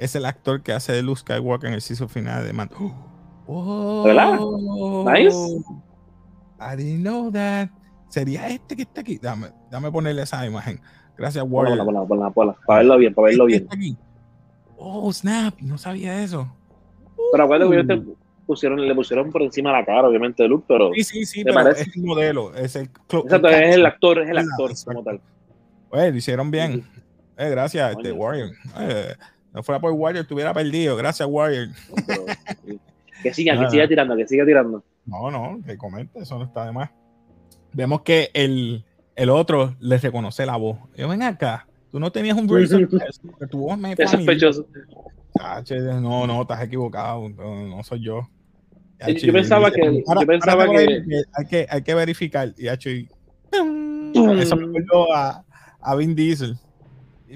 es 0.00 0.16
el 0.16 0.24
actor 0.24 0.62
que 0.62 0.72
hace 0.72 0.92
de 0.94 1.02
Luke 1.02 1.20
Skywalker 1.20 1.68
en 1.68 1.74
el 1.74 1.82
season 1.82 2.08
final 2.08 2.46
de 2.46 2.54
Mando. 2.54 2.74
Oh, 3.46 4.02
¿Verdad? 4.02 4.40
Nice. 5.04 5.36
I 6.58 6.76
didn't 6.76 7.02
know 7.02 7.30
that. 7.30 7.68
Sería 8.08 8.48
este 8.48 8.76
que 8.76 8.82
está 8.82 9.02
aquí. 9.02 9.18
Dame, 9.18 9.48
dame 9.70 9.92
ponerle 9.92 10.22
esa 10.22 10.44
imagen. 10.46 10.80
Gracias, 11.18 11.44
Warrior. 11.46 11.84
Ponla, 11.84 12.06
ponla, 12.06 12.30
ponla, 12.30 12.56
para 12.66 12.78
verlo 12.78 12.96
bien, 12.96 13.14
para 13.14 13.26
verlo 13.26 13.44
bien. 13.44 13.68
Aquí. 13.70 13.94
Oh, 14.78 15.12
snap, 15.12 15.60
no 15.60 15.76
sabía 15.76 16.22
eso. 16.22 16.50
Pero 17.32 17.44
acuérdate 17.44 17.86
que 17.86 17.94
uh. 17.94 18.16
pusieron, 18.46 18.80
le 18.80 18.94
pusieron 18.94 19.30
por 19.30 19.42
encima 19.42 19.70
la 19.70 19.84
cara, 19.84 20.08
obviamente, 20.08 20.42
de 20.42 20.48
Luke, 20.48 20.64
pero. 20.66 20.92
Sí, 20.94 21.04
sí, 21.04 21.26
sí, 21.26 21.44
pero 21.44 21.68
es 21.68 21.94
el 21.94 22.02
modelo, 22.02 22.54
es 22.54 22.74
el. 22.74 22.84
Exacto, 22.84 23.48
es 23.48 23.76
el 23.76 23.84
actor, 23.84 24.18
es 24.20 24.30
el 24.30 24.38
actor 24.38 24.72
como 24.86 25.04
tal. 25.04 25.20
Oye, 25.90 26.10
lo 26.10 26.16
hicieron 26.16 26.50
bien. 26.50 26.86
Eh, 27.36 27.50
gracias, 27.50 27.92
este, 27.92 28.12
Warrior. 28.12 28.50
Eh, 28.78 29.14
no 29.52 29.62
fuera 29.62 29.80
por 29.80 29.92
Warrior, 29.92 30.22
estuviera 30.22 30.54
perdido. 30.54 30.96
Gracias, 30.96 31.28
Warrior. 31.28 31.68
que 33.22 33.34
siga, 33.34 33.58
que 33.58 33.70
siga 33.70 33.88
tirando, 33.88 34.16
que 34.16 34.26
siga 34.26 34.44
tirando. 34.44 34.84
No, 35.06 35.30
no, 35.30 35.60
que 35.64 35.76
comente, 35.76 36.20
eso 36.20 36.38
no 36.38 36.44
está 36.44 36.66
de 36.66 36.72
más. 36.72 36.90
Vemos 37.72 38.02
que 38.02 38.30
el, 38.34 38.84
el 39.16 39.30
otro 39.30 39.76
le 39.80 39.98
reconoce 39.98 40.46
la 40.46 40.56
voz. 40.56 40.78
Yo, 40.96 41.08
ven 41.08 41.22
acá, 41.22 41.66
tú 41.90 41.98
no 41.98 42.10
tenías 42.12 42.36
un 42.36 42.48
Razor 42.48 42.88
que 42.88 43.46
tu 43.46 43.58
voz 43.58 43.78
me 43.78 43.94
Es 43.96 44.10
sospechoso. 44.10 44.66
No, 46.00 46.26
no, 46.26 46.42
estás 46.42 46.62
equivocado, 46.62 47.28
no, 47.28 47.82
soy 47.82 48.04
yo. 48.04 48.28
yo 49.06 49.32
pensaba 49.32 49.70
que, 49.70 50.04
yo 50.06 50.26
pensaba 50.26 50.68
que... 50.68 51.02
Hay, 51.34 51.46
que... 51.46 51.66
hay 51.68 51.82
que 51.82 51.94
verificar. 51.94 52.52
Y 52.56 52.68
y, 54.12 54.40
eso 54.40 54.56
me 54.56 54.84
a, 55.14 55.44
a 55.80 55.96
Vin 55.96 56.14
Diesel. 56.14 56.56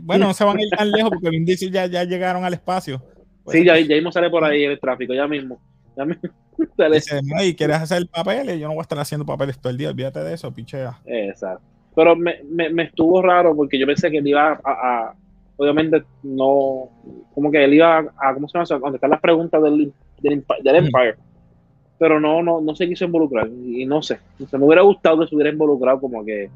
Bueno, 0.03 0.27
no 0.27 0.35
se 0.35 0.45
van 0.45 0.59
a 0.59 0.63
ir 0.63 0.69
tan 0.71 0.91
lejos 0.91 1.11
porque 1.11 1.31
Vin 1.31 1.45
Diesel 1.45 1.71
ya, 1.71 1.87
ya 1.87 2.05
llegaron 2.05 2.45
al 2.45 2.55
espacio. 2.55 3.03
sí, 3.49 3.65
ya, 3.65 3.79
ya 3.79 3.95
mismo 3.95 4.13
sale 4.13 4.31
por 4.31 4.45
ahí 4.45 4.65
el 4.65 4.79
tráfico, 4.81 5.15
ya 5.15 5.27
mismo. 5.27 5.61
Ya 5.97 6.05
mismo. 6.05 6.31
Dice, 6.93 7.21
y 7.43 7.55
quieres 7.55 7.77
hacer 7.77 8.07
papeles, 8.09 8.61
yo 8.61 8.67
no 8.67 8.75
voy 8.75 8.81
a 8.81 8.83
estar 8.83 8.99
haciendo 8.99 9.27
papeles 9.27 9.59
todo 9.59 9.71
el 9.71 9.79
día, 9.79 9.91
olvídate 9.91 10.21
de 10.21 10.35
eso, 10.35 10.53
pichea. 10.53 11.01
Exacto. 11.05 11.63
Pero 11.95 12.17
me, 12.17 12.43
me, 12.45 12.71
me 12.71 12.85
estuvo 12.85 13.23
raro 13.23 13.55
porque 13.55 13.79
yo 13.79 13.87
pensé 13.87 14.11
que 14.11 14.19
él 14.19 14.27
iba 14.27 14.61
a, 14.65 15.15
obviamente 15.57 16.03
no, 16.23 16.91
como 17.35 17.51
que 17.51 17.63
él 17.63 17.75
iba 17.75 17.99
a, 17.99 18.35
¿cómo 18.35 18.49
se 18.49 18.59
llama? 18.59 18.77
A 18.77 18.81
contestar 18.81 19.11
las 19.11 19.21
preguntas 19.21 19.63
del, 19.63 19.93
del, 20.21 20.45
del 20.63 20.77
Empire. 20.77 21.17
Pero 21.99 22.19
no, 22.19 22.43
no, 22.43 22.61
no 22.61 22.75
se 22.75 22.89
quiso 22.89 23.05
involucrar. 23.05 23.49
Y 23.49 23.87
no 23.87 24.03
sé, 24.03 24.19
se 24.51 24.59
me 24.59 24.65
hubiera 24.65 24.83
gustado 24.83 25.21
que 25.21 25.29
se 25.29 25.35
hubiera 25.35 25.53
involucrado 25.53 26.01
como 26.01 26.25
que, 26.25 26.51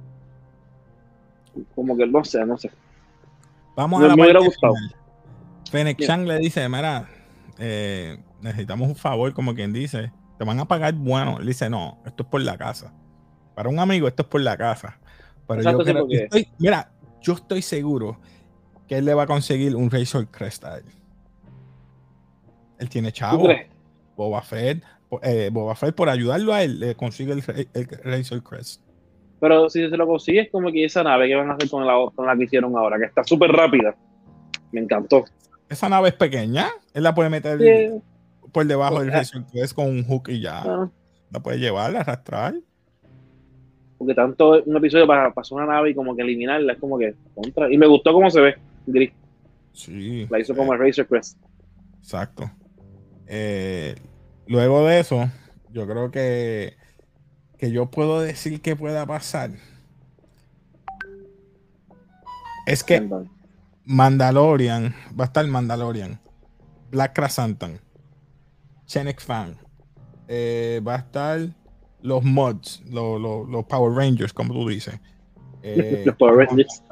como 1.75 1.97
que 1.97 2.07
no 2.07 2.25
sé, 2.25 2.45
no 2.45 2.59
sé. 2.59 2.71
Vamos 3.79 4.03
a 4.03 4.09
la 4.09 4.17
me 4.17 4.33
gustado. 4.41 4.75
Fennec 5.71 6.05
Chang 6.05 6.27
le 6.27 6.39
dice, 6.41 6.69
mira, 6.69 7.09
eh, 7.61 8.19
necesitamos 8.41 8.89
un 8.89 8.97
favor, 8.97 9.33
como 9.33 9.55
quien 9.55 9.73
dice, 9.73 10.11
te 10.37 10.45
van 10.45 10.59
a 10.59 10.67
pagar 10.67 10.95
bueno. 10.95 11.39
Él 11.39 11.47
dice, 11.47 11.71
no, 11.71 12.03
esto 12.05 12.25
es 12.25 12.29
por 12.29 12.41
la 12.41 12.59
casa. 12.59 12.93
Para 13.55 13.69
un 13.69 13.79
amigo, 13.79 14.09
esto 14.09 14.23
es 14.23 14.29
por 14.29 14.41
la 14.41 14.57
casa. 14.57 14.99
Pero 15.47 15.63
yo 15.63 15.81
estoy, 16.11 16.49
mira, 16.59 16.91
yo 17.23 17.35
estoy 17.35 17.63
seguro 17.63 18.19
que 18.89 18.99
él 18.99 19.05
le 19.05 19.15
va 19.15 19.23
a 19.23 19.27
conseguir 19.29 19.77
un 19.77 19.89
Razor 19.93 20.27
Crest 20.27 20.65
a 20.65 20.79
él. 20.79 20.85
Él 22.81 22.89
tiene 22.89 23.13
chavo. 23.13 23.47
Boba 24.17 24.43
Fett, 24.43 24.83
eh, 25.23 25.51
Boba 25.53 25.77
Fett 25.77 25.95
por 25.95 26.09
ayudarlo 26.09 26.53
a 26.53 26.65
él 26.65 26.81
le 26.81 26.97
consigue 26.97 27.33
el, 27.33 27.69
el 27.75 27.89
Razor 28.03 28.43
Crest. 28.43 28.83
Pero 29.41 29.71
si 29.71 29.89
se 29.89 29.97
lo 29.97 30.07
consigue, 30.07 30.41
es 30.41 30.51
como 30.51 30.73
que 30.73 30.85
esa 30.85 31.03
nave 31.03 31.29
que 31.29 31.37
van 31.37 31.51
a 31.51 31.55
hacer 31.55 31.71
con 31.71 31.87
la, 31.87 31.95
con 32.15 32.27
la 32.27 32.37
que 32.37 32.45
hicieron 32.45 32.77
ahora, 32.77 32.99
que 32.99 33.05
está 33.05 33.23
súper 33.25 33.51
rápida. 33.51 33.95
Me 34.73 34.81
encantó. 34.81 35.25
Esa 35.69 35.89
nave 35.89 36.09
es 36.09 36.15
pequeña. 36.15 36.69
Él 36.95 37.03
la 37.03 37.15
puede 37.15 37.31
meter 37.31 37.59
por 38.53 38.67
debajo 38.67 39.01
del 39.01 39.13
Razor 39.13 39.45
es 39.55 39.75
con 39.75 39.87
un 39.87 40.05
hook 40.05 40.29
y 40.29 40.41
ya. 40.41 40.63
Ah. 40.63 40.91
La 41.31 41.41
puede 41.41 41.59
llevar, 41.59 41.95
arrastrar. 41.95 42.55
Porque 43.99 44.15
tanto 44.15 44.63
un 44.65 44.77
episodio 44.77 45.07
para 45.07 45.33
pasar 45.33 45.57
una 45.57 45.67
nave 45.67 45.91
y 45.91 45.95
como 45.95 46.17
que 46.17 46.23
eliminarla 46.23 46.73
es 46.73 46.79
como 46.79 46.99
que 46.99 47.15
contra. 47.35 47.71
Y 47.71 47.77
me 47.77 47.87
gustó 47.87 48.13
cómo 48.13 48.31
se 48.31 48.41
ve, 48.41 48.55
gris. 48.87 49.13
Sí. 49.73 50.27
La 50.31 50.39
hizo 50.39 50.57
como 50.57 50.73
el 50.73 50.79
Razor 50.79 51.07
Crest. 51.07 51.39
Exacto. 51.99 52.51
Eh, 53.27 53.95
luego 54.47 54.87
de 54.87 55.01
eso, 55.01 55.29
yo 55.71 55.87
creo 55.87 56.11
que 56.11 56.78
que 57.59 57.73
yo 57.73 57.91
puedo 57.91 58.21
decir 58.21 58.61
que 58.63 58.77
pueda 58.77 59.05
pasar 59.05 59.51
es 62.67 62.85
que 62.85 63.09
Mandalorian 63.85 64.95
va 65.19 65.25
a 65.25 65.27
estar 65.27 65.47
Mandalorian, 65.47 66.21
Black 66.91 67.15
Krasantan, 67.15 67.81
Chenek 68.87 69.21
Fan, 69.21 69.57
eh, 70.29 70.81
va 70.87 70.97
a 70.97 70.99
estar 70.99 71.41
los 72.03 72.23
mods, 72.23 72.83
los, 72.87 73.65
Power 73.67 73.93
Rangers, 73.93 74.33
como 74.33 74.55
tú 74.55 74.69
dices. 74.69 74.99
Eh, 75.61 76.05
los 76.07 76.15
Power 76.15 76.47
Rangers. 76.47 76.85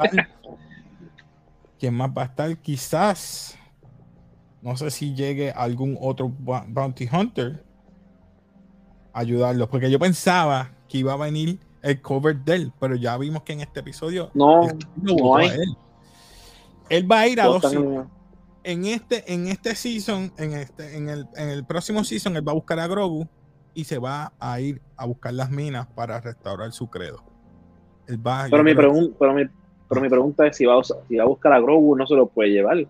¿Quién 1.78 1.94
más 1.94 2.10
va 2.10 2.22
a 2.22 2.24
estar? 2.24 2.58
Quizás, 2.58 3.56
no 4.60 4.76
sé 4.76 4.90
si 4.90 5.14
llegue 5.14 5.52
algún 5.52 5.96
otro 6.00 6.28
Bounty 6.28 7.08
Hunter 7.10 7.65
ayudarlos, 9.16 9.68
porque 9.68 9.90
yo 9.90 9.98
pensaba 9.98 10.72
que 10.88 10.98
iba 10.98 11.14
a 11.14 11.16
venir 11.16 11.58
el 11.82 12.00
cover 12.02 12.36
de 12.36 12.54
él, 12.54 12.72
pero 12.78 12.96
ya 12.96 13.16
vimos 13.16 13.42
que 13.42 13.54
en 13.54 13.60
este 13.60 13.80
episodio 13.80 14.30
no, 14.34 14.68
no 14.96 15.36
hay. 15.36 15.50
él. 16.90 17.10
va 17.10 17.20
a 17.20 17.28
ir 17.28 17.40
a 17.40 17.46
dos 17.46 17.64
en 18.62 18.84
este, 18.84 19.32
en 19.32 19.46
este 19.46 19.76
season, 19.76 20.32
en 20.36 20.52
este, 20.54 20.96
en 20.96 21.08
el, 21.08 21.26
en 21.36 21.50
el 21.50 21.64
próximo 21.64 22.02
season, 22.02 22.36
él 22.36 22.46
va 22.46 22.50
a 22.50 22.56
buscar 22.56 22.80
a 22.80 22.88
Grogu 22.88 23.28
y 23.74 23.84
se 23.84 23.98
va 23.98 24.32
a 24.40 24.60
ir 24.60 24.82
a 24.96 25.06
buscar 25.06 25.32
las 25.34 25.50
minas 25.52 25.86
para 25.86 26.20
restaurar 26.20 26.72
su 26.72 26.90
credo. 26.90 27.22
pero, 28.06 28.64
mi 28.64 28.74
pero, 28.74 28.92
mi, 28.92 29.44
pero 29.88 30.00
mi 30.00 30.08
pregunta 30.08 30.48
es 30.48 30.56
si 30.56 30.64
va, 30.66 30.80
a, 30.80 30.82
si 30.82 31.16
va 31.16 31.22
a 31.22 31.28
buscar 31.28 31.52
a 31.52 31.60
Grogu, 31.60 31.96
no 31.96 32.08
se 32.08 32.16
lo 32.16 32.26
puede 32.26 32.50
llevar. 32.50 32.84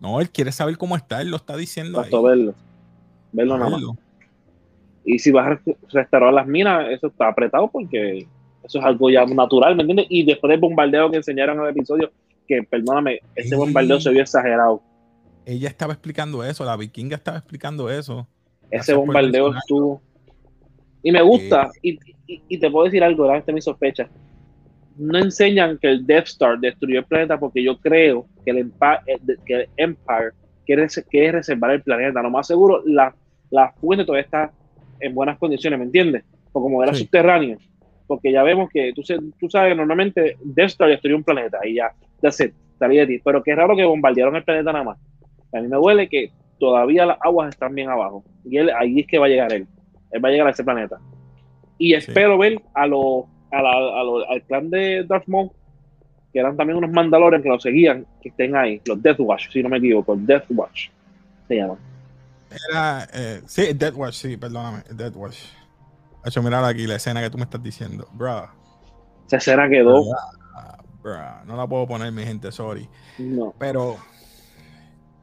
No, 0.00 0.20
él 0.20 0.30
quiere 0.30 0.52
saber 0.52 0.78
cómo 0.78 0.96
está, 0.96 1.20
él 1.20 1.30
lo 1.30 1.36
está 1.36 1.54
diciendo. 1.54 2.00
Ahí. 2.00 2.10
verlo. 2.10 2.54
Verlo 3.32 3.58
nada 3.58 3.70
más. 3.70 3.82
Y 5.10 5.18
si 5.18 5.30
vas 5.30 5.46
a 5.46 5.72
restaurar 5.90 6.34
las 6.34 6.46
minas, 6.46 6.90
eso 6.90 7.06
está 7.06 7.28
apretado 7.28 7.66
porque 7.68 8.26
eso 8.62 8.78
es 8.78 8.84
algo 8.84 9.08
ya 9.08 9.24
natural, 9.24 9.74
¿me 9.74 9.80
entiendes? 9.80 10.06
Y 10.10 10.22
después 10.22 10.50
del 10.50 10.60
bombardeo 10.60 11.10
que 11.10 11.16
enseñaron 11.16 11.56
en 11.56 11.64
el 11.64 11.70
episodio, 11.70 12.12
que 12.46 12.62
perdóname, 12.62 13.20
ese 13.34 13.56
bombardeo 13.56 13.98
se 14.02 14.10
vio 14.10 14.20
exagerado. 14.20 14.82
Ella 15.46 15.68
estaba 15.68 15.94
explicando 15.94 16.44
eso, 16.44 16.62
la 16.62 16.76
vikinga 16.76 17.16
estaba 17.16 17.38
explicando 17.38 17.88
eso. 17.88 18.28
Ese 18.70 18.92
bombardeo 18.92 19.56
estuvo. 19.56 20.02
Y 21.02 21.10
me 21.10 21.22
gusta, 21.22 21.70
y, 21.80 21.98
y, 22.26 22.58
te 22.58 22.70
puedo 22.70 22.84
decir 22.84 23.02
algo, 23.02 23.34
esta 23.34 23.50
es 23.50 23.54
mi 23.54 23.62
sospecha. 23.62 24.10
no 24.98 25.18
enseñan 25.18 25.78
que 25.78 25.88
el 25.88 26.06
Death 26.06 26.26
Star 26.26 26.58
destruyó 26.58 26.98
el 26.98 27.06
planeta 27.06 27.40
porque 27.40 27.62
yo 27.64 27.78
creo 27.78 28.26
que 28.44 28.50
el, 28.50 28.58
eh, 28.58 29.36
que 29.46 29.70
Empire 29.78 30.32
quiere, 30.66 30.86
quiere, 31.08 31.32
reservar 31.32 31.70
el 31.70 31.82
planeta. 31.82 32.20
Lo 32.20 32.28
más 32.28 32.46
seguro, 32.46 32.82
la, 32.84 33.14
la 33.48 33.72
fuente 33.80 34.04
todavía 34.04 34.26
está 34.26 34.52
en 35.00 35.14
buenas 35.14 35.38
condiciones, 35.38 35.78
¿me 35.78 35.86
entiendes? 35.86 36.24
O 36.52 36.62
como 36.62 36.82
era 36.82 36.94
subterráneo. 36.94 37.58
Porque 38.06 38.32
ya 38.32 38.42
vemos 38.42 38.70
que 38.70 38.92
tú, 38.94 39.02
tú 39.38 39.50
sabes, 39.50 39.76
normalmente 39.76 40.36
Death 40.42 40.70
Star 40.70 40.88
destruyó 40.88 41.16
un 41.16 41.24
planeta 41.24 41.58
y 41.66 41.74
ya, 41.74 41.92
ya 42.22 42.30
se 42.30 42.52
estaría 42.72 43.02
de 43.02 43.06
ti. 43.06 43.22
Pero 43.22 43.42
qué 43.42 43.54
raro 43.54 43.76
que 43.76 43.84
bombardearon 43.84 44.36
el 44.36 44.44
planeta 44.44 44.72
nada 44.72 44.84
más. 44.84 44.98
A 45.52 45.60
mí 45.60 45.68
me 45.68 45.76
duele 45.76 46.08
que 46.08 46.30
todavía 46.58 47.06
las 47.06 47.18
aguas 47.20 47.50
están 47.50 47.74
bien 47.74 47.90
abajo. 47.90 48.24
Y 48.44 48.56
él, 48.56 48.70
ahí 48.78 49.00
es 49.00 49.06
que 49.06 49.18
va 49.18 49.26
a 49.26 49.28
llegar 49.28 49.52
él. 49.52 49.66
Él 50.10 50.24
va 50.24 50.28
a 50.28 50.32
llegar 50.32 50.46
a 50.46 50.50
ese 50.50 50.64
planeta. 50.64 50.98
Y 51.76 51.94
espero 51.94 52.38
ver 52.38 52.60
a 52.74 52.86
los 52.86 53.24
a 53.50 53.58
al 53.58 54.42
clan 54.42 54.70
de 54.70 55.04
Darth 55.04 55.26
Maul, 55.26 55.50
que 56.32 56.40
eran 56.40 56.56
también 56.56 56.76
unos 56.76 56.90
Mandalorian 56.90 57.42
que 57.42 57.48
lo 57.48 57.60
seguían, 57.60 58.04
que 58.20 58.28
estén 58.28 58.56
ahí, 58.56 58.80
los 58.84 59.02
Death 59.02 59.20
Watch, 59.20 59.48
si 59.50 59.62
no 59.62 59.68
me 59.68 59.78
equivoco, 59.78 60.16
Death 60.16 60.44
Watch 60.50 60.88
se 61.46 61.56
llaman. 61.56 61.78
Era, 62.50 63.08
eh, 63.12 63.42
sí, 63.46 63.72
Death 63.74 63.94
Watch, 63.94 64.14
sí, 64.14 64.36
perdóname, 64.36 64.82
Death 64.90 65.16
Watch. 65.16 65.38
hecho, 66.24 66.42
mirar 66.42 66.64
aquí 66.64 66.86
la 66.86 66.96
escena 66.96 67.20
que 67.20 67.30
tú 67.30 67.38
me 67.38 67.44
estás 67.44 67.62
diciendo, 67.62 68.08
bro. 68.12 68.48
Esa 69.26 69.36
escena 69.36 69.68
quedó. 69.68 70.04
Bro, 71.02 71.44
no 71.44 71.56
la 71.56 71.66
puedo 71.66 71.86
poner, 71.86 72.10
mi 72.12 72.24
gente, 72.24 72.50
sorry. 72.50 72.88
No. 73.18 73.54
Pero 73.58 73.96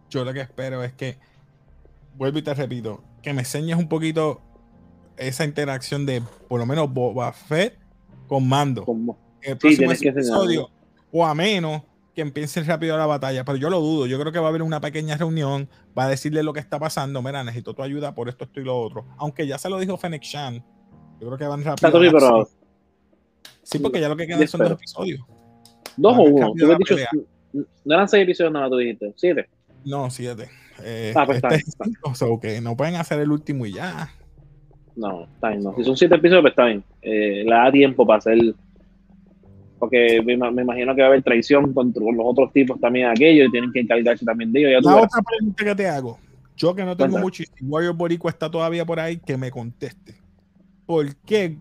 yo 0.09 0.23
lo 0.23 0.33
que 0.33 0.41
espero 0.41 0.83
es 0.83 0.93
que, 0.93 1.17
vuelvo 2.15 2.37
y 2.37 2.41
te 2.41 2.53
repito, 2.53 3.03
que 3.21 3.33
me 3.33 3.41
enseñes 3.41 3.77
un 3.77 3.89
poquito 3.89 4.41
esa 5.17 5.45
interacción 5.45 6.05
de 6.05 6.21
por 6.47 6.59
lo 6.59 6.65
menos 6.65 6.91
Boba 6.93 7.33
Fett 7.33 7.77
con 8.27 8.47
Mando. 8.47 8.85
el 9.41 9.57
próximo 9.57 9.91
episodio, 9.91 10.69
o 11.11 11.25
a 11.25 11.33
menos 11.33 11.81
que 12.15 12.21
empiece 12.21 12.63
rápido 12.63 12.97
la 12.97 13.05
batalla, 13.05 13.43
pero 13.43 13.57
yo 13.57 13.69
lo 13.69 13.79
dudo. 13.79 14.07
Yo 14.07 14.19
creo 14.19 14.31
que 14.31 14.39
va 14.39 14.45
a 14.45 14.49
haber 14.49 14.63
una 14.63 14.81
pequeña 14.81 15.17
reunión, 15.17 15.69
va 15.97 16.05
a 16.05 16.09
decirle 16.09 16.41
lo 16.41 16.53
que 16.53 16.59
está 16.59 16.79
pasando. 16.79 17.21
Mira, 17.21 17.43
necesito 17.43 17.73
tu 17.73 17.83
ayuda 17.83 18.15
por 18.15 18.29
esto, 18.29 18.45
esto 18.45 18.59
y 18.59 18.63
lo 18.63 18.79
otro. 18.79 19.05
Aunque 19.17 19.45
ya 19.45 19.57
se 19.57 19.69
lo 19.69 19.77
dijo 19.77 19.97
Fennec 19.97 20.23
Shan, 20.23 20.63
yo 21.19 21.27
creo 21.27 21.37
que 21.37 21.45
van 21.45 21.63
rápido. 21.63 22.47
Sí, 23.61 23.79
porque 23.79 23.99
ya 23.99 24.09
lo 24.09 24.15
que 24.15 24.27
quedan 24.27 24.47
son 24.47 24.61
dos 24.61 24.71
episodios. 24.71 25.21
¿Dos 25.97 26.17
o 26.17 26.21
uno? 26.21 26.53
no 27.85 27.93
eran 27.93 28.07
seis 28.07 28.23
episodios, 28.23 28.53
nada, 28.53 28.69
tú 28.69 28.77
dijiste. 28.77 29.13
¿Siete? 29.15 29.49
No, 29.83 30.09
siete. 30.09 30.49
Eh, 30.83 31.13
ah, 31.15 31.25
pues 31.25 31.41
este 31.41 31.55
está, 31.55 32.61
no 32.61 32.75
pueden 32.75 32.95
hacer 32.95 33.19
el 33.19 33.31
último 33.31 33.65
y 33.65 33.73
ya. 33.73 34.09
No, 34.95 35.23
está 35.25 35.49
bien, 35.49 35.63
no. 35.63 35.75
Si 35.75 35.83
son 35.83 35.97
siete 35.97 36.15
episodios, 36.15 36.41
pues 36.41 36.51
está 36.51 36.65
bien. 36.65 36.83
Eh, 37.01 37.43
le 37.45 37.55
da 37.55 37.71
tiempo 37.71 38.05
para 38.05 38.19
hacer. 38.19 38.37
Porque 39.79 40.21
me, 40.25 40.33
imagino 40.33 40.95
que 40.95 41.01
va 41.01 41.07
a 41.07 41.09
haber 41.09 41.23
traición 41.23 41.73
con, 41.73 41.93
los 41.93 42.25
otros 42.25 42.51
tipos 42.53 42.79
también 42.79 43.07
aquellos 43.07 43.47
y 43.47 43.51
tienen 43.51 43.71
que 43.71 43.81
encargarse 43.81 44.25
también 44.25 44.51
de 44.51 44.69
ellos. 44.69 44.83
La 44.83 44.95
otra 44.95 45.21
pregunta 45.21 45.63
que 45.63 45.75
te 45.75 45.87
hago. 45.87 46.17
Yo 46.55 46.73
que 46.73 46.85
no 46.85 46.95
tengo 46.95 47.17
mucho, 47.17 47.43
Warrior 47.61 47.93
Boricua 47.93 48.31
está 48.31 48.49
todavía 48.49 48.85
por 48.85 48.99
ahí, 48.99 49.17
que 49.17 49.35
me 49.35 49.51
conteste. 49.51 50.15
¿Por 50.85 51.15
qué 51.17 51.57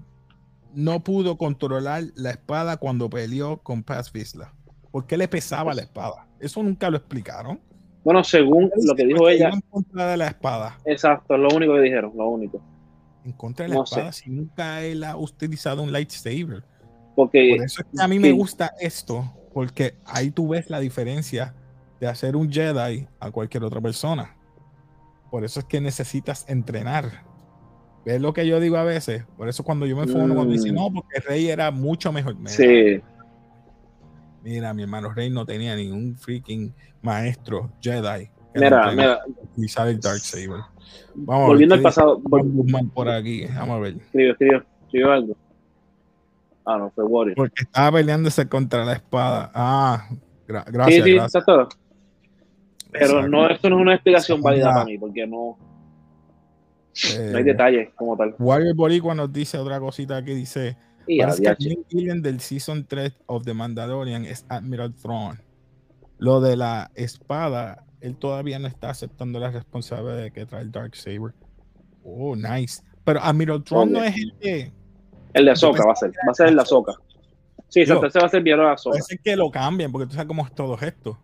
no 0.73 1.03
pudo 1.03 1.37
controlar 1.37 2.05
la 2.15 2.31
espada 2.31 2.77
cuando 2.77 3.11
peleó 3.11 3.59
con 3.59 3.83
Paz 3.83 4.13
Vizsla? 4.13 4.53
¿Por 4.93 5.07
qué 5.07 5.17
le 5.17 5.27
pesaba 5.27 5.75
la 5.75 5.83
espada? 5.83 6.29
Eso 6.39 6.63
nunca 6.63 6.89
lo 6.91 6.99
explicaron. 6.99 7.59
Bueno, 8.05 8.23
según 8.23 8.71
lo 8.85 8.95
que 8.95 9.07
dijo 9.07 9.29
ella. 9.29 9.49
En 9.49 9.61
contra 9.63 10.09
de 10.09 10.17
la 10.17 10.27
espada. 10.29 10.79
Exacto, 10.85 11.37
lo 11.37 11.49
único 11.49 11.75
que 11.75 11.81
dijeron, 11.81 12.13
lo 12.15 12.29
único. 12.29 12.61
En 13.25 13.33
contra 13.33 13.67
de 13.67 13.75
la 13.75 13.83
espada, 13.83 14.13
si 14.13 14.31
nunca 14.31 14.83
él 14.83 15.03
ha 15.03 15.17
utilizado 15.17 15.83
un 15.83 15.91
lightsaber. 15.91 16.63
Porque, 17.15 17.55
Por 17.57 17.65
eso 17.65 17.83
es 17.83 17.87
que 17.97 18.03
a 18.03 18.09
mí 18.09 18.19
me 18.19 18.33
gusta 18.33 18.73
esto, 18.81 19.33
porque 19.53 19.95
ahí 20.05 20.31
tú 20.31 20.49
ves 20.49 20.69
la 20.71 20.81
diferencia 20.81 21.55
de 22.01 22.07
hacer 22.09 22.37
un 22.37 22.51
Jedi 22.51 23.07
a 23.21 23.31
cualquier 23.31 23.65
otra 23.65 23.81
persona. 23.81 24.37
Por 25.31 25.45
eso 25.45 25.61
es 25.61 25.67
que 25.67 25.81
necesitas 25.81 26.45
entrenar. 26.49 27.25
¿Ves 28.05 28.21
lo 28.21 28.33
que 28.33 28.47
yo 28.47 28.61
digo 28.61 28.77
a 28.77 28.85
veces? 28.85 29.25
Por 29.37 29.49
eso 29.49 29.65
cuando 29.65 29.87
yo 29.87 29.97
me 29.97 30.05
fui 30.05 30.15
cuando 30.15 30.45
dice, 30.47 30.71
mm. 30.71 30.75
no, 30.75 30.93
porque 30.93 31.21
Rey 31.21 31.49
era 31.49 31.71
mucho 31.71 32.13
mejor. 32.13 32.37
sí. 32.47 33.01
Mira, 34.43 34.75
mi 34.75 34.83
hermano 34.83 35.11
Rey 35.11 35.31
no 35.31 35.47
tenía 35.47 35.75
ningún 35.75 36.19
freaking 36.19 36.75
maestro 37.01 37.73
Jedi. 37.81 38.29
Mira, 38.55 38.93
mira. 38.93 39.21
el 39.89 40.01
Dark 40.01 40.21
Saber. 40.21 40.61
Vamos 41.15 41.47
Volviendo 41.47 41.75
al 41.75 41.81
pasado. 41.81 42.21
por 42.95 43.09
aquí, 43.09 43.47
vamos 43.47 43.77
a 43.77 43.79
ver. 43.79 43.97
Escribió, 43.97 44.33
escribió, 44.33 44.65
escribió 44.83 45.13
algo. 45.13 45.37
Ah, 46.65 46.79
no, 46.79 46.91
fue 46.91 47.05
Warrior. 47.05 47.37
Porque 47.37 47.63
estaba 47.63 47.99
peleándose 47.99 48.49
contra 48.49 48.85
la 48.85 48.95
espada. 48.95 49.51
Ah, 49.55 50.09
gracias. 50.47 50.87
Sí, 50.87 51.03
sí, 51.03 51.15
gracias. 51.15 51.45
todo. 51.45 51.69
Pero 52.91 53.27
no, 53.27 53.49
esto 53.49 53.69
no 53.69 53.77
es 53.77 53.83
una 53.83 53.95
explicación 53.95 54.41
válida 54.41 54.73
para 54.73 54.85
mí, 54.85 54.99
porque 54.99 55.27
no. 55.27 55.59
no 55.59 57.37
hay 57.37 57.43
eh, 57.43 57.45
detalles 57.45 57.91
como 57.97 58.17
tal. 58.17 58.35
Warrior 58.39 58.75
Boricua 58.75 59.15
nos 59.15 59.33
dice 59.33 59.59
otra 59.59 59.81
cosita 59.81 60.25
que 60.25 60.35
dice 60.35 60.77
y 61.07 61.21
Parece 61.21 61.43
que 61.89 62.11
el 62.11 62.23
del 62.23 62.41
Season 62.41 62.87
3 62.87 63.13
of 63.27 63.45
The 63.45 63.55
Mandalorian 63.55 64.25
es 64.25 64.47
Admiral 64.49 64.95
Thrawn. 64.95 65.39
Lo 66.19 66.41
de 66.41 66.57
la 66.57 66.91
espada, 66.95 67.85
él 68.01 68.17
todavía 68.17 68.59
no 68.59 68.69
está 68.69 68.91
aceptando 68.91 69.39
la 69.39 69.51
responsabilidad 69.51 70.17
de 70.17 70.31
que 70.31 70.47
trae 70.47 70.63
el 70.63 70.73
Dark 70.73 70.97
Saber. 70.97 71.35
Oh, 72.05 72.35
nice. 72.37 72.83
Pero 73.05 73.21
Admiral 73.23 73.63
Thrawn 73.65 73.93
no 73.93 74.03
es 74.03 74.17
el 74.17 74.35
de. 74.41 74.73
El 75.35 75.45
de 75.45 75.51
Ahsoka 75.51 75.85
va 75.85 75.93
a 75.93 75.97
ser. 75.97 76.11
Va 76.27 76.31
a 76.31 76.35
ser 76.35 76.49
el 76.49 76.55
de 76.57 76.63
Ahsoka. 76.63 76.95
Sí, 77.69 77.81
ese 77.83 77.95
va 77.95 78.07
a 78.07 78.29
ser 78.29 78.43
bien 78.43 78.59
de 78.59 78.67
Ahsoka. 78.67 78.99
Puede 78.99 79.21
que 79.23 79.37
lo 79.37 79.51
cambien, 79.51 79.93
porque 79.93 80.07
tú 80.07 80.15
sabes 80.15 80.29
cómo 80.29 80.47
es 80.47 80.55
todo 80.55 80.79
esto. 80.81 81.19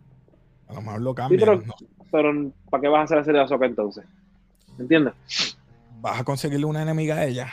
A 0.68 0.74
lo 0.74 0.82
mejor 0.82 1.00
lo 1.00 1.14
cambian. 1.14 1.62
pero, 2.10 2.52
¿para 2.68 2.80
qué 2.80 2.88
vas 2.88 3.00
a 3.00 3.04
hacer 3.04 3.18
ese 3.18 3.32
de 3.32 3.40
Ahsoka 3.40 3.66
entonces? 3.66 4.04
¿Entiendes? 4.78 5.14
Vas 6.00 6.20
a 6.20 6.24
conseguirle 6.24 6.66
una 6.66 6.82
enemiga 6.82 7.16
a 7.16 7.24
ella. 7.24 7.48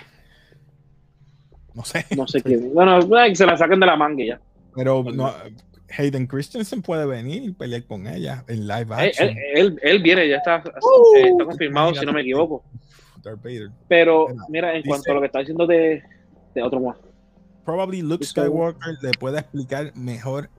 No 1.73 1.85
sé. 1.85 2.05
No 2.15 2.27
sé 2.27 2.41
quién. 2.41 2.73
Bueno, 2.73 2.99
se 3.35 3.45
la 3.45 3.55
saquen 3.55 3.79
de 3.79 3.85
la 3.85 3.95
manga 3.95 4.25
ya. 4.25 4.41
Pero 4.75 5.03
no, 5.03 5.31
Hayden 5.95 6.27
Christensen 6.27 6.81
puede 6.81 7.05
venir 7.05 7.43
y 7.43 7.51
pelear 7.51 7.83
con 7.83 8.07
ella 8.07 8.43
en 8.47 8.67
live 8.67 8.87
action. 8.95 9.35
Él, 9.53 9.79
él, 9.81 10.01
viene, 10.01 10.27
ya 10.27 10.37
está, 10.37 10.57
uh, 10.57 11.15
está 11.15 11.45
confirmado, 11.45 11.93
si 11.93 12.05
no 12.05 12.13
me 12.13 12.21
equivoco. 12.21 12.63
Pero, 13.87 14.27
mira, 14.49 14.75
en 14.75 14.83
cuanto 14.83 15.11
a 15.11 15.15
lo 15.15 15.19
que 15.21 15.25
está 15.27 15.39
diciendo 15.39 15.67
de, 15.67 16.03
de 16.59 16.65
otro 16.65 16.79
más. 16.79 16.97
Probably 17.65 18.01
Luke 18.01 18.23
Skywalker 18.23 18.95
le 19.01 19.11
puede 19.19 19.39
explicar 19.39 19.91
mejor 19.95 20.49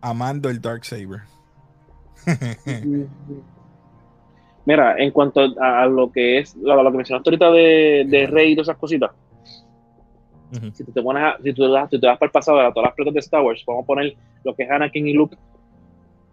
amando 0.00 0.48
el 0.48 0.60
Dark 0.60 0.84
Saber. 0.84 1.22
mira, 4.64 4.96
en 4.98 5.10
cuanto 5.10 5.40
a, 5.60 5.86
lo 5.86 6.10
que 6.12 6.38
es, 6.38 6.54
lo, 6.56 6.80
lo 6.82 6.90
que 6.90 6.96
mencionaste 6.96 7.30
ahorita 7.30 7.50
de, 7.50 8.06
de 8.08 8.26
Rey 8.26 8.52
y 8.52 8.54
todas 8.54 8.68
esas 8.68 8.78
cositas, 8.78 9.10
si, 10.72 10.84
tú 10.84 10.92
te 10.92 11.02
pones 11.02 11.34
si, 11.42 11.52
tú, 11.52 11.70
vas 11.70 11.88
para 11.90 12.16
el 12.22 12.30
pasado 12.30 12.58
de 12.58 12.70
todas 12.70 12.84
las 12.84 12.94
películas 12.94 13.14
de 13.14 13.20
Star 13.20 13.42
Wars, 13.42 13.62
vamos 13.66 13.82
a 13.82 13.86
poner 13.86 14.16
lo 14.44 14.54
que 14.54 14.62
es 14.62 14.70
Anakin 14.70 15.08
y 15.08 15.12
Luke. 15.12 15.36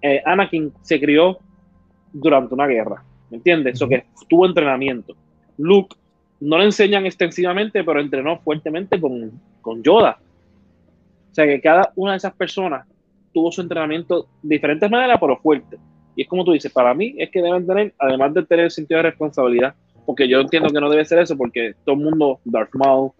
Eh, 0.01 0.21
Anakin 0.25 0.71
se 0.81 0.99
crió 0.99 1.39
durante 2.11 2.53
una 2.53 2.67
guerra, 2.67 3.03
¿me 3.29 3.37
entiendes? 3.37 3.75
Eso 3.75 3.87
que 3.87 4.05
tuvo 4.29 4.45
entrenamiento. 4.45 5.15
Luke 5.57 5.95
no 6.43 6.57
le 6.57 6.65
enseñan 6.65 7.05
extensivamente, 7.05 7.83
pero 7.85 8.01
entrenó 8.01 8.37
fuertemente 8.39 8.99
con, 8.99 9.31
con 9.61 9.81
Yoda. 9.81 10.19
O 11.31 11.33
sea 11.33 11.45
que 11.45 11.61
cada 11.61 11.93
una 11.95 12.11
de 12.11 12.17
esas 12.17 12.33
personas 12.33 12.85
tuvo 13.33 13.49
su 13.49 13.61
entrenamiento 13.61 14.27
de 14.41 14.55
diferentes 14.55 14.91
maneras, 14.91 15.17
pero 15.21 15.37
fuerte. 15.37 15.77
Y 16.17 16.23
es 16.23 16.27
como 16.27 16.43
tú 16.43 16.51
dices, 16.51 16.71
para 16.71 16.93
mí 16.93 17.15
es 17.17 17.31
que 17.31 17.41
deben 17.41 17.65
tener, 17.65 17.93
además 17.97 18.33
de 18.33 18.43
tener 18.43 18.65
el 18.65 18.71
sentido 18.71 18.97
de 18.97 19.03
responsabilidad, 19.03 19.73
porque 20.05 20.27
yo 20.27 20.41
entiendo 20.41 20.69
que 20.69 20.81
no 20.81 20.89
debe 20.89 21.05
ser 21.05 21.19
eso, 21.19 21.37
porque 21.37 21.75
todo 21.85 21.95
el 21.95 22.01
mundo, 22.01 22.39
Darth 22.43 22.75
Maul, 22.75 23.11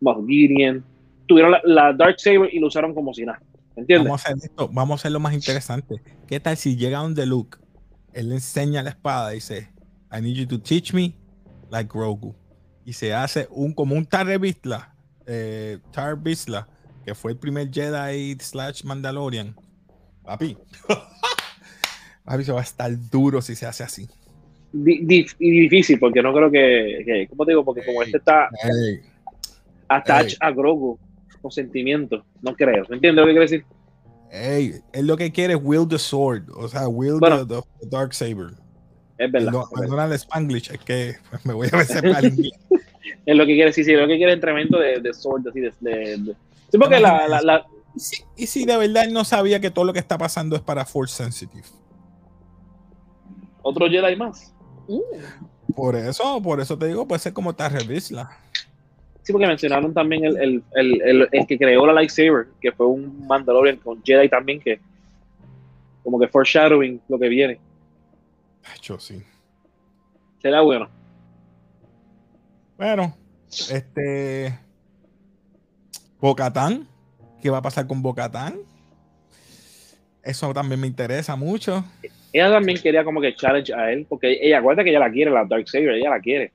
Moff 0.00 0.24
Gideon, 0.24 0.84
tuvieron 1.26 1.56
la, 1.64 1.92
Dark 1.92 2.20
Saber 2.20 2.48
y 2.54 2.60
lo 2.60 2.68
usaron 2.68 2.94
como 2.94 3.12
si 3.12 3.26
nada. 3.26 3.42
¿Entiendes? 3.74 4.08
Vamos 4.70 4.92
a 4.92 4.94
hacer 4.94 5.10
lo 5.10 5.20
más 5.20 5.34
interesante. 5.34 6.00
¿Qué 6.28 6.38
tal 6.38 6.56
si 6.56 6.76
llega 6.76 6.98
donde 6.98 7.26
Luke, 7.26 7.58
él 8.12 8.28
le 8.28 8.36
enseña 8.36 8.84
la 8.84 8.90
espada 8.90 9.32
y 9.32 9.36
dice, 9.36 9.68
I 10.12 10.20
need 10.20 10.36
you 10.36 10.46
to 10.46 10.60
teach 10.60 10.94
me 10.94 11.12
like 11.70 11.90
Grogu. 11.92 12.34
Y 12.88 12.94
se 12.94 13.12
hace 13.12 13.46
un 13.50 13.74
como 13.74 13.94
un 13.94 14.06
Tar 14.06 14.26
eh, 15.26 15.78
Tar 15.92 16.18
que 17.04 17.14
fue 17.14 17.32
el 17.32 17.36
primer 17.36 17.70
Jedi 17.70 18.34
slash 18.40 18.82
Mandalorian. 18.82 19.54
Papi. 20.24 20.56
Papi, 22.24 22.44
se 22.44 22.52
va 22.52 22.60
a 22.60 22.62
estar 22.62 22.90
duro 23.10 23.42
si 23.42 23.54
se 23.54 23.66
hace 23.66 23.84
así. 23.84 24.08
y 24.72 25.60
difícil, 25.60 25.98
porque 25.98 26.22
no 26.22 26.32
creo 26.32 26.50
que, 26.50 27.26
¿cómo 27.28 27.44
te 27.44 27.50
digo? 27.50 27.62
Porque 27.62 27.84
como 27.84 28.02
este 28.02 28.16
está 28.16 28.48
attach 29.88 30.36
a 30.40 30.50
Grogu 30.50 30.98
con 31.42 31.50
sentimiento. 31.50 32.24
No 32.40 32.56
creo. 32.56 32.86
¿Me 32.88 32.96
entiendes 32.96 33.20
lo 33.20 33.26
que 33.26 33.32
quiere 33.32 33.44
decir? 33.50 33.64
Ey, 34.32 34.80
él 34.94 35.06
lo 35.06 35.18
que 35.18 35.30
quiere 35.30 35.52
es 35.52 35.60
wield 35.62 35.90
the 35.90 35.98
sword, 35.98 36.48
o 36.56 36.66
sea, 36.68 36.88
wield 36.88 37.20
the, 37.20 37.86
dark 37.86 38.14
saber. 38.14 38.54
Es 39.18 39.32
verdad. 39.32 39.52
No, 39.52 40.04
el 40.04 40.12
Spanglish, 40.12 40.70
es 40.72 40.78
que 40.78 41.16
me 41.44 41.52
voy 41.52 41.68
a 41.72 41.76
ver 41.76 41.86
Es 43.26 43.36
lo 43.36 43.46
que 43.46 43.54
quiere, 43.54 43.72
sí, 43.72 43.84
sí, 43.84 43.92
lo 43.94 44.06
que 44.06 44.16
quiere 44.16 44.32
es 44.32 44.36
entrenamiento 44.36 44.78
de, 44.78 45.00
de 45.00 45.14
sword, 45.14 45.48
así, 45.48 45.60
de, 45.60 45.72
de, 45.80 46.34
Sí, 46.70 46.78
porque 46.78 47.00
la, 47.00 47.26
la, 47.26 47.40
la, 47.40 47.66
¿Y 48.36 48.46
si, 48.46 48.64
de 48.64 48.76
verdad 48.76 49.04
él 49.04 49.12
no 49.12 49.24
sabía 49.24 49.60
que 49.60 49.70
todo 49.70 49.84
lo 49.84 49.92
que 49.92 49.98
está 49.98 50.18
pasando 50.18 50.56
es 50.56 50.62
para 50.62 50.84
Force 50.84 51.16
Sensitive? 51.16 51.64
¿Otro 53.62 53.88
Jedi 53.88 54.14
más? 54.16 54.54
Por 55.74 55.96
eso, 55.96 56.40
por 56.42 56.60
eso 56.60 56.78
te 56.78 56.86
digo, 56.86 57.06
puede 57.06 57.18
ser 57.18 57.32
como 57.32 57.54
Tarre. 57.54 57.80
Sí, 58.00 59.32
porque 59.32 59.46
mencionaron 59.46 59.92
también 59.92 60.24
el, 60.24 60.62
que 61.46 61.58
creó 61.58 61.86
la 61.86 61.92
lightsaber, 61.92 62.48
que 62.60 62.72
fue 62.72 62.86
un 62.86 63.26
Mandalorian 63.26 63.76
con 63.76 64.02
Jedi 64.02 64.28
también, 64.28 64.60
que 64.60 64.80
como 66.02 66.18
que 66.18 66.28
foreshadowing 66.28 67.00
lo 67.08 67.18
que 67.18 67.28
viene. 67.28 67.60
Yo 68.82 68.98
sí. 68.98 69.22
Será 70.40 70.60
bueno. 70.60 70.88
Bueno, 72.76 73.16
este. 73.70 74.58
Bocatán. 76.20 76.86
¿Qué 77.42 77.50
va 77.50 77.58
a 77.58 77.62
pasar 77.62 77.86
con 77.86 78.02
Bocatán? 78.02 78.58
Eso 80.22 80.52
también 80.52 80.80
me 80.80 80.86
interesa 80.86 81.36
mucho. 81.36 81.84
Ella 82.32 82.50
también 82.50 82.78
quería 82.78 83.04
como 83.04 83.20
que 83.20 83.34
challenge 83.34 83.72
a 83.72 83.90
él, 83.92 84.06
porque 84.08 84.38
ella 84.42 84.58
acuerda 84.58 84.84
que 84.84 84.90
ella 84.90 84.98
la 84.98 85.10
quiere, 85.10 85.30
la 85.30 85.44
Dark 85.44 85.68
Saber, 85.68 85.94
ella 85.94 86.10
la 86.10 86.20
quiere. 86.20 86.52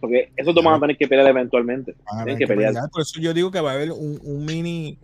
Porque 0.00 0.32
eso 0.36 0.52
dos 0.52 0.64
van 0.64 0.74
a 0.74 0.80
tener 0.80 0.96
que 0.96 1.06
pelear 1.06 1.28
eventualmente. 1.28 1.94
que, 2.38 2.46
pelear. 2.46 2.74
Por 2.90 3.02
eso 3.02 3.20
yo 3.20 3.32
digo 3.34 3.50
que 3.50 3.60
va 3.60 3.72
a 3.72 3.74
haber 3.74 3.92
un, 3.92 4.44
mini, 4.44 4.98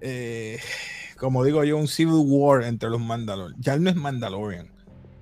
eh, 0.00 0.58
como 1.16 1.42
digo 1.44 1.64
yo, 1.64 1.76
un 1.78 1.88
Civil 1.88 2.22
War 2.26 2.62
entre 2.64 2.90
los 2.90 3.00
Mandalorian. 3.00 3.60
Ya 3.60 3.74
él 3.74 3.82
no 3.82 3.90
es 3.90 3.96
Mandalorian. 3.96 4.68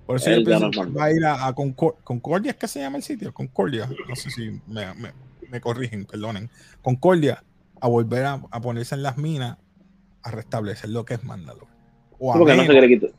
Por 0.08 0.16
eso 0.16 0.30
yo 0.30 0.42
pienso 0.42 0.70
que 0.70 0.86
va 0.86 1.04
a 1.04 1.12
ir 1.12 1.22
a, 1.22 1.52
Concordia, 1.52 2.52
¿es 2.52 2.56
que 2.56 2.66
se 2.66 2.80
llama 2.80 2.96
el 2.96 3.02
sitio? 3.02 3.30
Concordia. 3.34 3.86
No 4.08 4.16
sé 4.16 4.30
si 4.30 4.58
me, 4.66 5.60
corrigen, 5.60 6.06
perdonen. 6.06 6.48
Concordia, 6.80 7.44
a 7.78 7.88
volver 7.88 8.24
a, 8.24 8.38
ponerse 8.62 8.94
en 8.94 9.02
las 9.02 9.18
minas 9.18 9.58
a 10.22 10.30
restablecer 10.30 10.88
lo 10.88 11.04
que 11.04 11.12
es 11.12 11.24
Mandalorian. 11.24 11.70
O 12.18 12.32
a, 12.32 12.38
menos, 12.38 13.12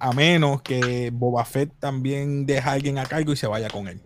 a 0.00 0.12
menos 0.12 0.62
que 0.62 1.12
Boba 1.12 1.44
Fett 1.44 1.70
también 1.78 2.44
deje 2.44 2.68
a 2.68 2.72
alguien 2.72 2.98
a 2.98 3.06
cargo 3.06 3.32
y 3.32 3.36
se 3.36 3.46
vaya 3.46 3.68
con 3.68 3.86
él. 3.86 4.00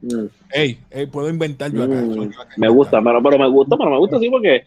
Mm. 0.00 0.26
Ey, 0.50 1.06
puedo 1.12 1.30
inventar 1.30 1.70
yo 1.70 1.84
acá. 1.84 1.94
Mm, 1.94 2.30
me 2.56 2.68
gusta, 2.68 3.00
pero, 3.00 3.38
me 3.38 3.48
gusta, 3.48 3.76
pero 3.76 3.90
me 3.90 3.98
gusta 3.98 4.18
sí 4.18 4.28
porque 4.28 4.64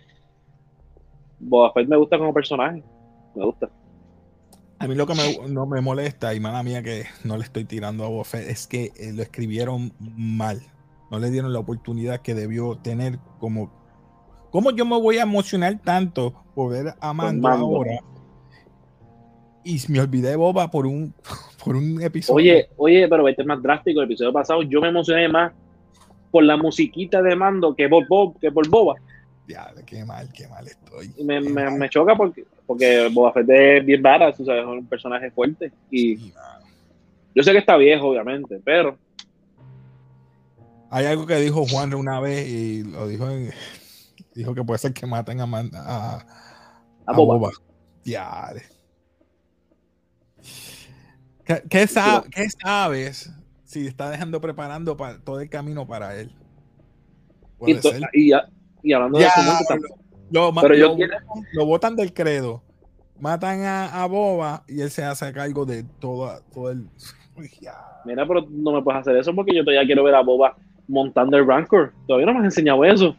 Boba 1.38 1.74
Fett 1.74 1.90
me 1.90 1.98
gusta 1.98 2.18
como 2.18 2.34
personaje. 2.34 2.82
Me 3.36 3.44
gusta. 3.44 3.70
A 4.80 4.88
mí 4.88 4.94
lo 4.96 5.08
que 5.08 5.16
me, 5.16 5.50
no 5.50 5.66
me 5.66 5.82
molesta, 5.82 6.36
y 6.36 6.40
mala 6.40 6.62
mía 6.62 6.84
que 6.84 7.06
no 7.24 7.36
le 7.38 7.44
estoy 7.44 7.66
tirando 7.66 8.04
a 8.06 8.10
Boba 8.10 8.24
Fett, 8.24 8.48
es 8.48 8.68
que 8.68 8.92
eh, 8.96 9.12
lo 9.13 9.24
escribieron 9.24 9.92
mal. 10.00 10.62
No 11.10 11.20
le 11.20 11.32
dieron 11.32 11.52
la 11.52 11.60
oportunidad 11.60 12.22
que 12.22 12.36
debió 12.36 12.78
tener 12.78 13.18
como... 13.40 13.72
¿Cómo 14.52 14.72
yo 14.72 14.86
me 14.86 15.00
voy 15.00 15.18
a 15.18 15.24
emocionar 15.24 15.80
tanto 15.84 16.34
por 16.54 16.72
ver 16.72 16.94
a 17.00 17.13
Mando, 17.13 17.48
ahora? 17.48 18.00
Y 19.63 19.80
me 19.90 20.00
olvidé 20.00 20.30
de 20.30 20.36
Boba 20.36 20.70
por 20.70 20.86
un, 20.86 21.13
por 21.63 21.76
un 21.76 22.02
episodio. 22.02 22.36
Oye, 22.36 22.70
oye, 22.78 23.08
pero 23.08 23.28
este 23.28 23.42
es 23.42 23.48
más 23.48 23.62
drástico. 23.62 24.00
El 24.00 24.06
episodio 24.06 24.32
pasado 24.32 24.62
yo 24.62 24.80
me 24.80 24.90
emocioné 24.90 25.28
más 25.28 25.54
por 26.32 26.44
la 26.44 26.56
musiquita 26.56 27.22
de 27.22 27.36
Mando 27.36 27.76
que 27.76 27.90
por, 27.90 28.08
Bob, 28.08 28.40
que 28.40 28.52
por 28.52 28.68
Boba. 28.70 28.96
Ya, 29.47 29.73
qué 29.86 30.03
mal, 30.03 30.29
qué 30.33 30.47
mal 30.47 30.67
estoy. 30.67 31.13
Me, 31.23 31.39
me, 31.39 31.89
choca 31.89 32.15
porque, 32.15 32.45
porque 32.65 33.07
Boba 33.13 33.31
Fett 33.31 33.49
es 33.49 33.86
bien 33.86 34.01
barato, 34.01 34.38
tú 34.38 34.45
sabes, 34.45 34.63
es 34.63 34.67
un 34.67 34.86
personaje 34.86 35.31
fuerte. 35.31 35.71
Y 35.89 36.33
yo 37.33 37.43
sé 37.43 37.53
que 37.53 37.60
está 37.60 37.77
viejo, 37.77 38.10
obviamente, 38.10 38.60
pero. 38.63 38.97
Hay 40.89 41.05
algo 41.05 41.25
que 41.25 41.36
dijo 41.36 41.65
Juan 41.65 41.93
una 41.93 42.19
vez 42.19 42.47
y 42.47 42.83
lo 42.83 43.07
dijo 43.07 43.29
en, 43.29 43.51
dijo 44.36 44.53
que 44.53 44.63
puede 44.63 44.79
ser 44.79 44.93
que 44.93 45.05
maten 45.05 45.39
a, 45.39 45.43
a, 45.45 46.25
a, 47.05 47.13
Boba. 47.13 47.38
Boba. 47.38 47.51
¿Qué, 51.69 51.88
sabes 51.88 53.31
si 53.63 53.88
está 53.88 54.10
dejando 54.10 54.41
preparando 54.41 54.97
para 54.97 55.19
todo 55.19 55.39
el 55.39 55.49
camino 55.49 55.88
para 55.88 56.19
él? 56.19 56.33
Y, 57.65 57.73
y, 58.13 58.31
hablando 58.93 59.19
de 59.19 59.26
eso, 59.26 59.41
lo, 60.30 60.54
pero 60.54 60.95
lo, 61.54 61.65
botan 61.65 61.95
del 61.95 62.13
credo, 62.13 62.62
matan 63.19 63.63
a, 63.63 64.06
Boba 64.08 64.63
y 64.67 64.82
él 64.82 64.91
se 64.91 65.04
hace 65.04 65.32
cargo 65.32 65.65
de 65.65 65.84
todo, 66.00 66.41
todo 66.54 66.71
el. 66.71 66.88
Mira, 68.06 68.26
pero 68.26 68.45
no 68.50 68.71
me 68.71 68.82
puedes 68.82 69.02
hacer 69.02 69.17
eso 69.17 69.34
porque 69.36 69.56
yo 69.56 69.63
todavía 69.63 69.86
quiero 69.86 70.04
ver 70.04 70.15
a 70.15 70.21
Boba 70.21 70.56
montando 70.88 71.38
el 71.38 71.45
Rancor. 71.45 71.93
Todavía 72.08 72.26
no 72.26 72.34
me 72.34 72.39
has 72.39 72.45
enseñado 72.45 72.84
eso. 72.86 73.15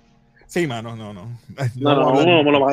Sí, 0.47 0.67
mano, 0.67 0.97
no, 0.97 1.13
no. 1.13 1.29
No, 1.77 1.95
no, 1.95 2.15
no, 2.15 2.43
no, 2.43 2.43
no, 2.43 2.53
no 2.53 2.67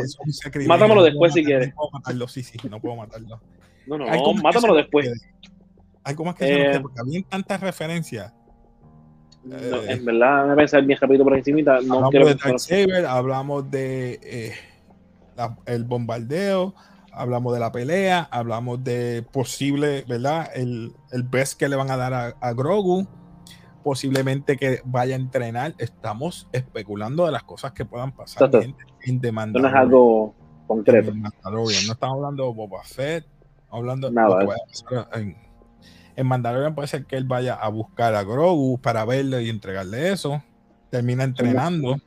Mátamelo 0.66 1.04
después 1.04 1.34
si 1.34 1.44
quieres. 1.44 1.70
No 1.70 1.76
puedo 1.76 1.92
matarlo, 1.92 2.28
sí, 2.28 2.42
sí, 2.42 2.58
no 2.70 2.80
puedo 2.80 2.96
matarlo. 2.96 3.42
No, 3.86 3.98
no, 3.98 4.34
mátamelo 4.42 4.76
después. 4.76 5.12
Algo 6.04 6.24
más 6.24 6.36
que 6.36 6.72
eh, 6.76 6.80
porque 6.80 7.02
había 7.02 7.22
tantas 7.24 7.60
referencias. 7.60 8.34
No, 9.46 9.56
eh, 9.58 9.86
en 9.90 10.06
verdad, 10.06 10.48
me 10.48 10.56
pensar 10.56 10.84
bien 10.84 10.98
rapidito 11.00 11.24
por 11.24 11.38
encima. 11.38 11.62
No 11.62 11.72
hablamos 11.72 12.10
quiero 12.10 12.28
de 12.28 12.36
Dark 12.36 12.60
Saber, 12.60 13.06
hablamos 13.06 13.70
de 13.70 14.20
eh, 14.24 14.54
el 15.68 15.84
bombardeo, 15.84 16.74
hablamos 17.12 17.54
de 17.54 17.60
la 17.60 17.72
pelea, 17.72 18.28
hablamos 18.32 18.84
de 18.84 19.24
posible, 19.32 20.04
¿verdad? 20.08 20.50
El, 20.56 20.94
el 21.12 21.24
best 21.24 21.60
que 21.60 21.70
le 21.70 21.76
van 21.76 21.92
a 21.92 21.98
dar 21.98 22.36
a, 22.40 22.54
Grogu, 22.54 23.08
posiblemente 23.84 24.58
que 24.58 24.82
vaya 24.84 25.16
a 25.16 25.20
entrenar. 25.20 25.76
Estamos 25.78 26.48
especulando 26.52 27.28
de 27.28 27.32
las 27.32 27.44
cosas 27.44 27.72
que 27.74 27.86
puedan 27.86 28.14
pasar 28.14 28.50
en, 28.56 28.76
en 29.02 29.22
No 29.54 29.68
es 29.68 29.76
algo 29.76 30.34
concreto. 30.66 31.14
no 31.14 31.30
estamos 31.54 32.16
hablando 32.16 32.48
de 32.48 32.54
Boba 32.54 32.84
Fett, 32.84 33.26
hablando 33.70 34.10
de 34.10 34.16
lo 34.16 34.40
que 34.40 34.46
vaya 34.46 34.64
a 34.64 34.68
pasar 34.68 35.22
en, 35.22 35.45
en 36.16 36.28
Mandalorian 36.28 36.76
puede 36.76 36.88
ser 36.88 37.06
que 37.06 37.18
él 37.18 37.26
vaya 37.26 37.56
a 37.56 37.70
buscar 37.70 38.16
a 38.16 38.24
Grogu 38.24 38.80
para 38.80 39.06
verle 39.06 39.44
y 39.44 39.50
entregarle 39.50 40.12
eso. 40.12 40.42
Termina 40.90 41.24
entrenando. 41.24 41.98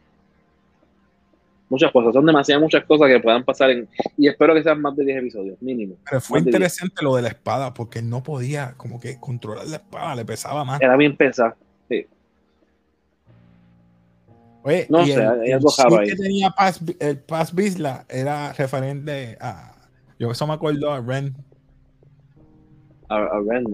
Muchas 1.69 1.93
cosas, 1.93 2.15
son 2.15 2.25
demasiadas 2.25 2.63
muchas 2.63 2.85
cosas 2.87 3.09
que 3.09 3.21
puedan 3.21 3.45
pasar 3.45 3.71
en, 3.71 3.87
y 4.17 4.27
espero 4.27 4.55
que 4.55 4.63
sean 4.63 4.81
más 4.81 4.97
de 4.97 5.05
10 5.05 5.19
episodios, 5.19 5.61
mínimo. 5.61 5.97
Pero 6.09 6.23
fue 6.23 6.39
interesante 6.39 7.05
lo 7.05 7.15
de 7.15 7.21
la 7.21 7.29
espada, 7.29 7.75
porque 7.75 8.01
no 8.01 8.23
podía 8.23 8.73
como 8.79 8.99
que 8.99 9.21
controlar 9.21 9.67
la 9.67 9.77
espada, 9.77 10.15
le 10.15 10.25
pesaba 10.25 10.65
más. 10.65 10.81
Era 10.81 10.97
bien 10.97 11.15
pesada, 11.15 11.57
sí. 11.91 12.07
Oye, 14.63 14.87
no 14.89 15.05
sé, 15.05 15.13
el, 15.15 16.09
que 16.09 16.17
tenía 16.17 16.51
Paz, 16.51 16.81
el 17.01 17.19
Paz 17.19 17.55
Bisla 17.55 18.07
era 18.09 18.55
referente 18.55 19.37
a. 19.39 19.75
Yo 20.19 20.31
eso 20.31 20.47
me 20.47 20.55
acuerdo 20.55 20.91
a 20.91 21.01
Ren 21.01 21.37
a, 23.09 23.41
Ren. 23.47 23.67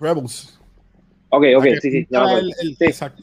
Rebels. 0.00 0.58
Ok, 1.30 1.44
ok, 1.56 1.64
sí, 1.80 1.90
sí, 1.90 2.06
ya 2.10 2.24
me 2.24 2.52
sí. 2.52 2.76
Exacto. 2.80 3.22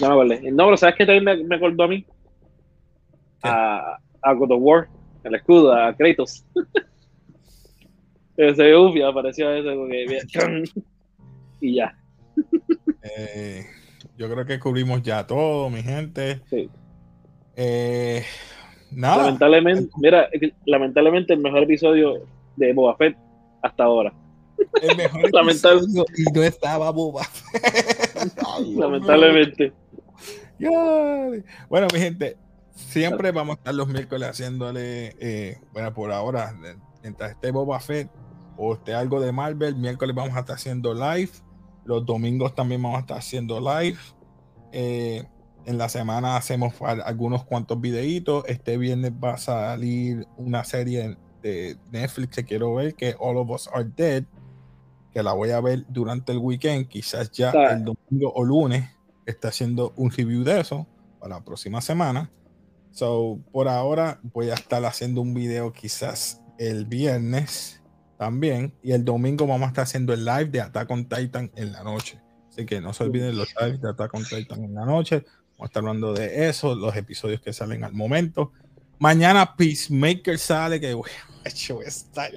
Ya 0.00 0.08
me 0.08 0.14
acuerdo. 0.14 0.50
No, 0.52 0.64
pero 0.66 0.76
¿sabes 0.76 0.94
qué 0.96 1.06
también 1.06 1.24
me, 1.24 1.44
me 1.44 1.56
acordó 1.56 1.84
a 1.84 1.88
mí? 1.88 2.04
A, 3.42 3.98
a, 4.22 4.32
God 4.32 4.52
of 4.52 4.62
War, 4.62 4.88
el 5.24 5.34
escudo, 5.34 5.72
a 5.72 5.94
Kratos. 5.94 6.44
Ese 8.36 8.74
uf, 8.74 8.96
ya 8.96 9.08
apareció 9.08 9.50
eso, 9.52 9.86
y 11.60 11.74
ya. 11.76 11.96
Eh, 13.02 13.64
yo 14.16 14.28
creo 14.30 14.44
que 14.44 14.58
cubrimos 14.58 15.02
ya 15.02 15.24
todo, 15.26 15.70
mi 15.70 15.82
gente. 15.82 16.40
Sí. 16.50 16.68
Eh, 17.54 18.24
nada. 18.90 19.24
Lamentablemente, 19.24 19.90
mira, 19.98 20.28
lamentablemente 20.66 21.32
el 21.34 21.40
mejor 21.40 21.62
episodio 21.62 22.26
de 22.56 22.72
Boba 22.72 22.96
Fett 22.96 23.16
hasta 23.64 23.84
ahora. 23.84 24.12
El 24.82 24.96
mejor 24.96 25.22
Lamentablemente. 25.32 26.12
Y 26.16 26.24
no 26.32 26.42
estaba 26.42 26.90
boba. 26.90 27.22
Lamentablemente. 28.76 29.72
Bueno, 31.68 31.88
mi 31.92 31.98
gente, 31.98 32.36
siempre 32.74 33.32
vamos 33.32 33.56
a 33.56 33.58
estar 33.58 33.74
los 33.74 33.88
miércoles 33.88 34.28
haciéndole, 34.28 35.16
eh, 35.18 35.58
bueno, 35.72 35.92
por 35.92 36.12
ahora, 36.12 36.54
mientras 37.02 37.32
esté 37.32 37.50
Boba 37.50 37.80
Fett 37.80 38.10
o 38.56 38.74
esté 38.74 38.94
algo 38.94 39.20
de 39.20 39.32
Marvel, 39.32 39.76
miércoles 39.76 40.14
vamos 40.14 40.36
a 40.36 40.40
estar 40.40 40.56
haciendo 40.56 40.94
live. 40.94 41.30
Los 41.84 42.06
domingos 42.06 42.54
también 42.54 42.82
vamos 42.82 42.98
a 42.98 43.00
estar 43.00 43.18
haciendo 43.18 43.60
live. 43.60 43.98
Eh, 44.72 45.24
en 45.66 45.78
la 45.78 45.88
semana 45.88 46.36
hacemos 46.36 46.74
algunos 46.82 47.44
cuantos 47.44 47.80
videitos. 47.80 48.44
Este 48.46 48.76
viernes 48.76 49.12
va 49.12 49.34
a 49.34 49.38
salir 49.38 50.26
una 50.36 50.64
serie 50.64 51.16
de 51.44 51.76
Netflix 51.92 52.36
que 52.36 52.44
quiero 52.44 52.74
ver, 52.74 52.94
que 52.94 53.14
All 53.18 53.36
of 53.36 53.50
Us 53.50 53.68
Are 53.72 53.84
Dead, 53.84 54.24
que 55.12 55.22
la 55.22 55.34
voy 55.34 55.50
a 55.50 55.60
ver 55.60 55.84
durante 55.88 56.32
el 56.32 56.38
weekend, 56.38 56.88
quizás 56.88 57.30
ya 57.30 57.50
el 57.50 57.84
domingo 57.84 58.32
o 58.34 58.42
lunes 58.42 58.90
está 59.26 59.48
haciendo 59.48 59.92
un 59.96 60.10
review 60.10 60.42
de 60.42 60.60
eso 60.60 60.86
para 61.20 61.36
la 61.36 61.44
próxima 61.44 61.82
semana. 61.82 62.30
So, 62.92 63.40
por 63.52 63.68
ahora 63.68 64.20
voy 64.22 64.48
a 64.50 64.54
estar 64.54 64.82
haciendo 64.84 65.20
un 65.20 65.34
video 65.34 65.72
quizás 65.72 66.40
el 66.58 66.86
viernes 66.86 67.82
también 68.16 68.72
y 68.82 68.92
el 68.92 69.04
domingo 69.04 69.46
vamos 69.46 69.66
a 69.66 69.68
estar 69.68 69.82
haciendo 69.82 70.14
el 70.14 70.24
live 70.24 70.46
de 70.46 70.62
Attack 70.62 70.90
on 70.90 71.06
Titan 71.06 71.50
en 71.56 71.72
la 71.72 71.84
noche. 71.84 72.20
Así 72.48 72.64
que 72.64 72.80
no 72.80 72.94
se 72.94 73.04
olviden 73.04 73.36
los 73.36 73.54
lives 73.60 73.82
de 73.82 73.90
Attack 73.90 74.14
on 74.14 74.24
Titan 74.24 74.64
en 74.64 74.74
la 74.74 74.86
noche. 74.86 75.24
Vamos 75.52 75.60
a 75.60 75.64
estar 75.66 75.80
hablando 75.82 76.14
de 76.14 76.48
eso, 76.48 76.74
los 76.74 76.96
episodios 76.96 77.40
que 77.42 77.52
salen 77.52 77.84
al 77.84 77.92
momento. 77.92 78.52
Mañana 78.98 79.56
Peacemaker 79.56 80.38
sale, 80.38 80.80
que 80.80 80.94
voy 81.72 81.84
a 81.84 81.88
estar... 81.88 82.30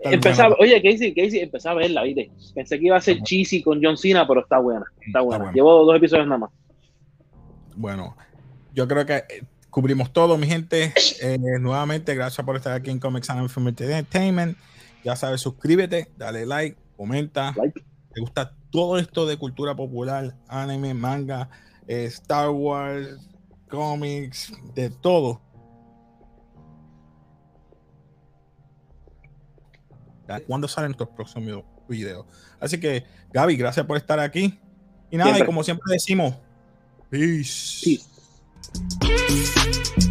Empezaba, 0.00 0.54
oye, 0.60 0.80
Casey, 0.82 1.14
Casey, 1.14 1.40
empezaba 1.40 1.80
a 1.80 1.82
verla, 1.82 2.02
¿viste? 2.02 2.30
Pensé 2.54 2.78
que 2.78 2.86
iba 2.86 2.96
a 2.96 3.00
ser 3.00 3.22
cheesy 3.22 3.62
con 3.62 3.80
John 3.82 3.96
Cena, 3.96 4.26
pero 4.26 4.40
está 4.40 4.58
buena, 4.58 4.84
está 5.04 5.20
buena. 5.20 5.52
Llevo 5.52 5.84
dos 5.84 5.96
episodios 5.96 6.26
nada 6.26 6.38
más. 6.38 6.50
Bueno, 7.74 8.16
yo 8.74 8.86
creo 8.86 9.06
que 9.06 9.16
eh, 9.16 9.44
cubrimos 9.70 10.12
todo, 10.12 10.36
mi 10.36 10.46
gente. 10.46 10.92
Eh, 11.22 11.38
nuevamente, 11.60 12.14
gracias 12.14 12.44
por 12.44 12.56
estar 12.56 12.72
aquí 12.72 12.90
en 12.90 12.98
Comics 12.98 13.30
and 13.30 13.48
Film 13.48 13.68
Entertainment. 13.68 14.56
Ya 15.02 15.16
sabes, 15.16 15.40
suscríbete, 15.40 16.10
dale 16.16 16.46
like, 16.46 16.76
comenta. 16.96 17.54
Like. 17.56 17.82
¿Te 18.12 18.20
gusta 18.20 18.54
todo 18.70 18.98
esto 18.98 19.26
de 19.26 19.36
cultura 19.36 19.74
popular, 19.74 20.34
anime, 20.48 20.94
manga, 20.94 21.48
eh, 21.86 22.04
Star 22.04 22.50
Wars, 22.50 23.18
cómics, 23.68 24.52
de 24.74 24.90
todo? 24.90 25.40
¿Cuándo 30.46 30.68
salen 30.68 30.90
nuestros 30.90 31.08
próximos 31.10 31.64
videos? 31.88 32.26
Así 32.60 32.78
que, 32.78 33.04
Gaby, 33.32 33.56
gracias 33.56 33.84
por 33.84 33.96
estar 33.96 34.20
aquí. 34.20 34.60
Y 35.10 35.16
nada, 35.16 35.38
y 35.38 35.44
como 35.44 35.64
siempre 35.64 35.92
decimos, 35.92 36.34
peace. 37.10 37.98
peace. 39.02 40.09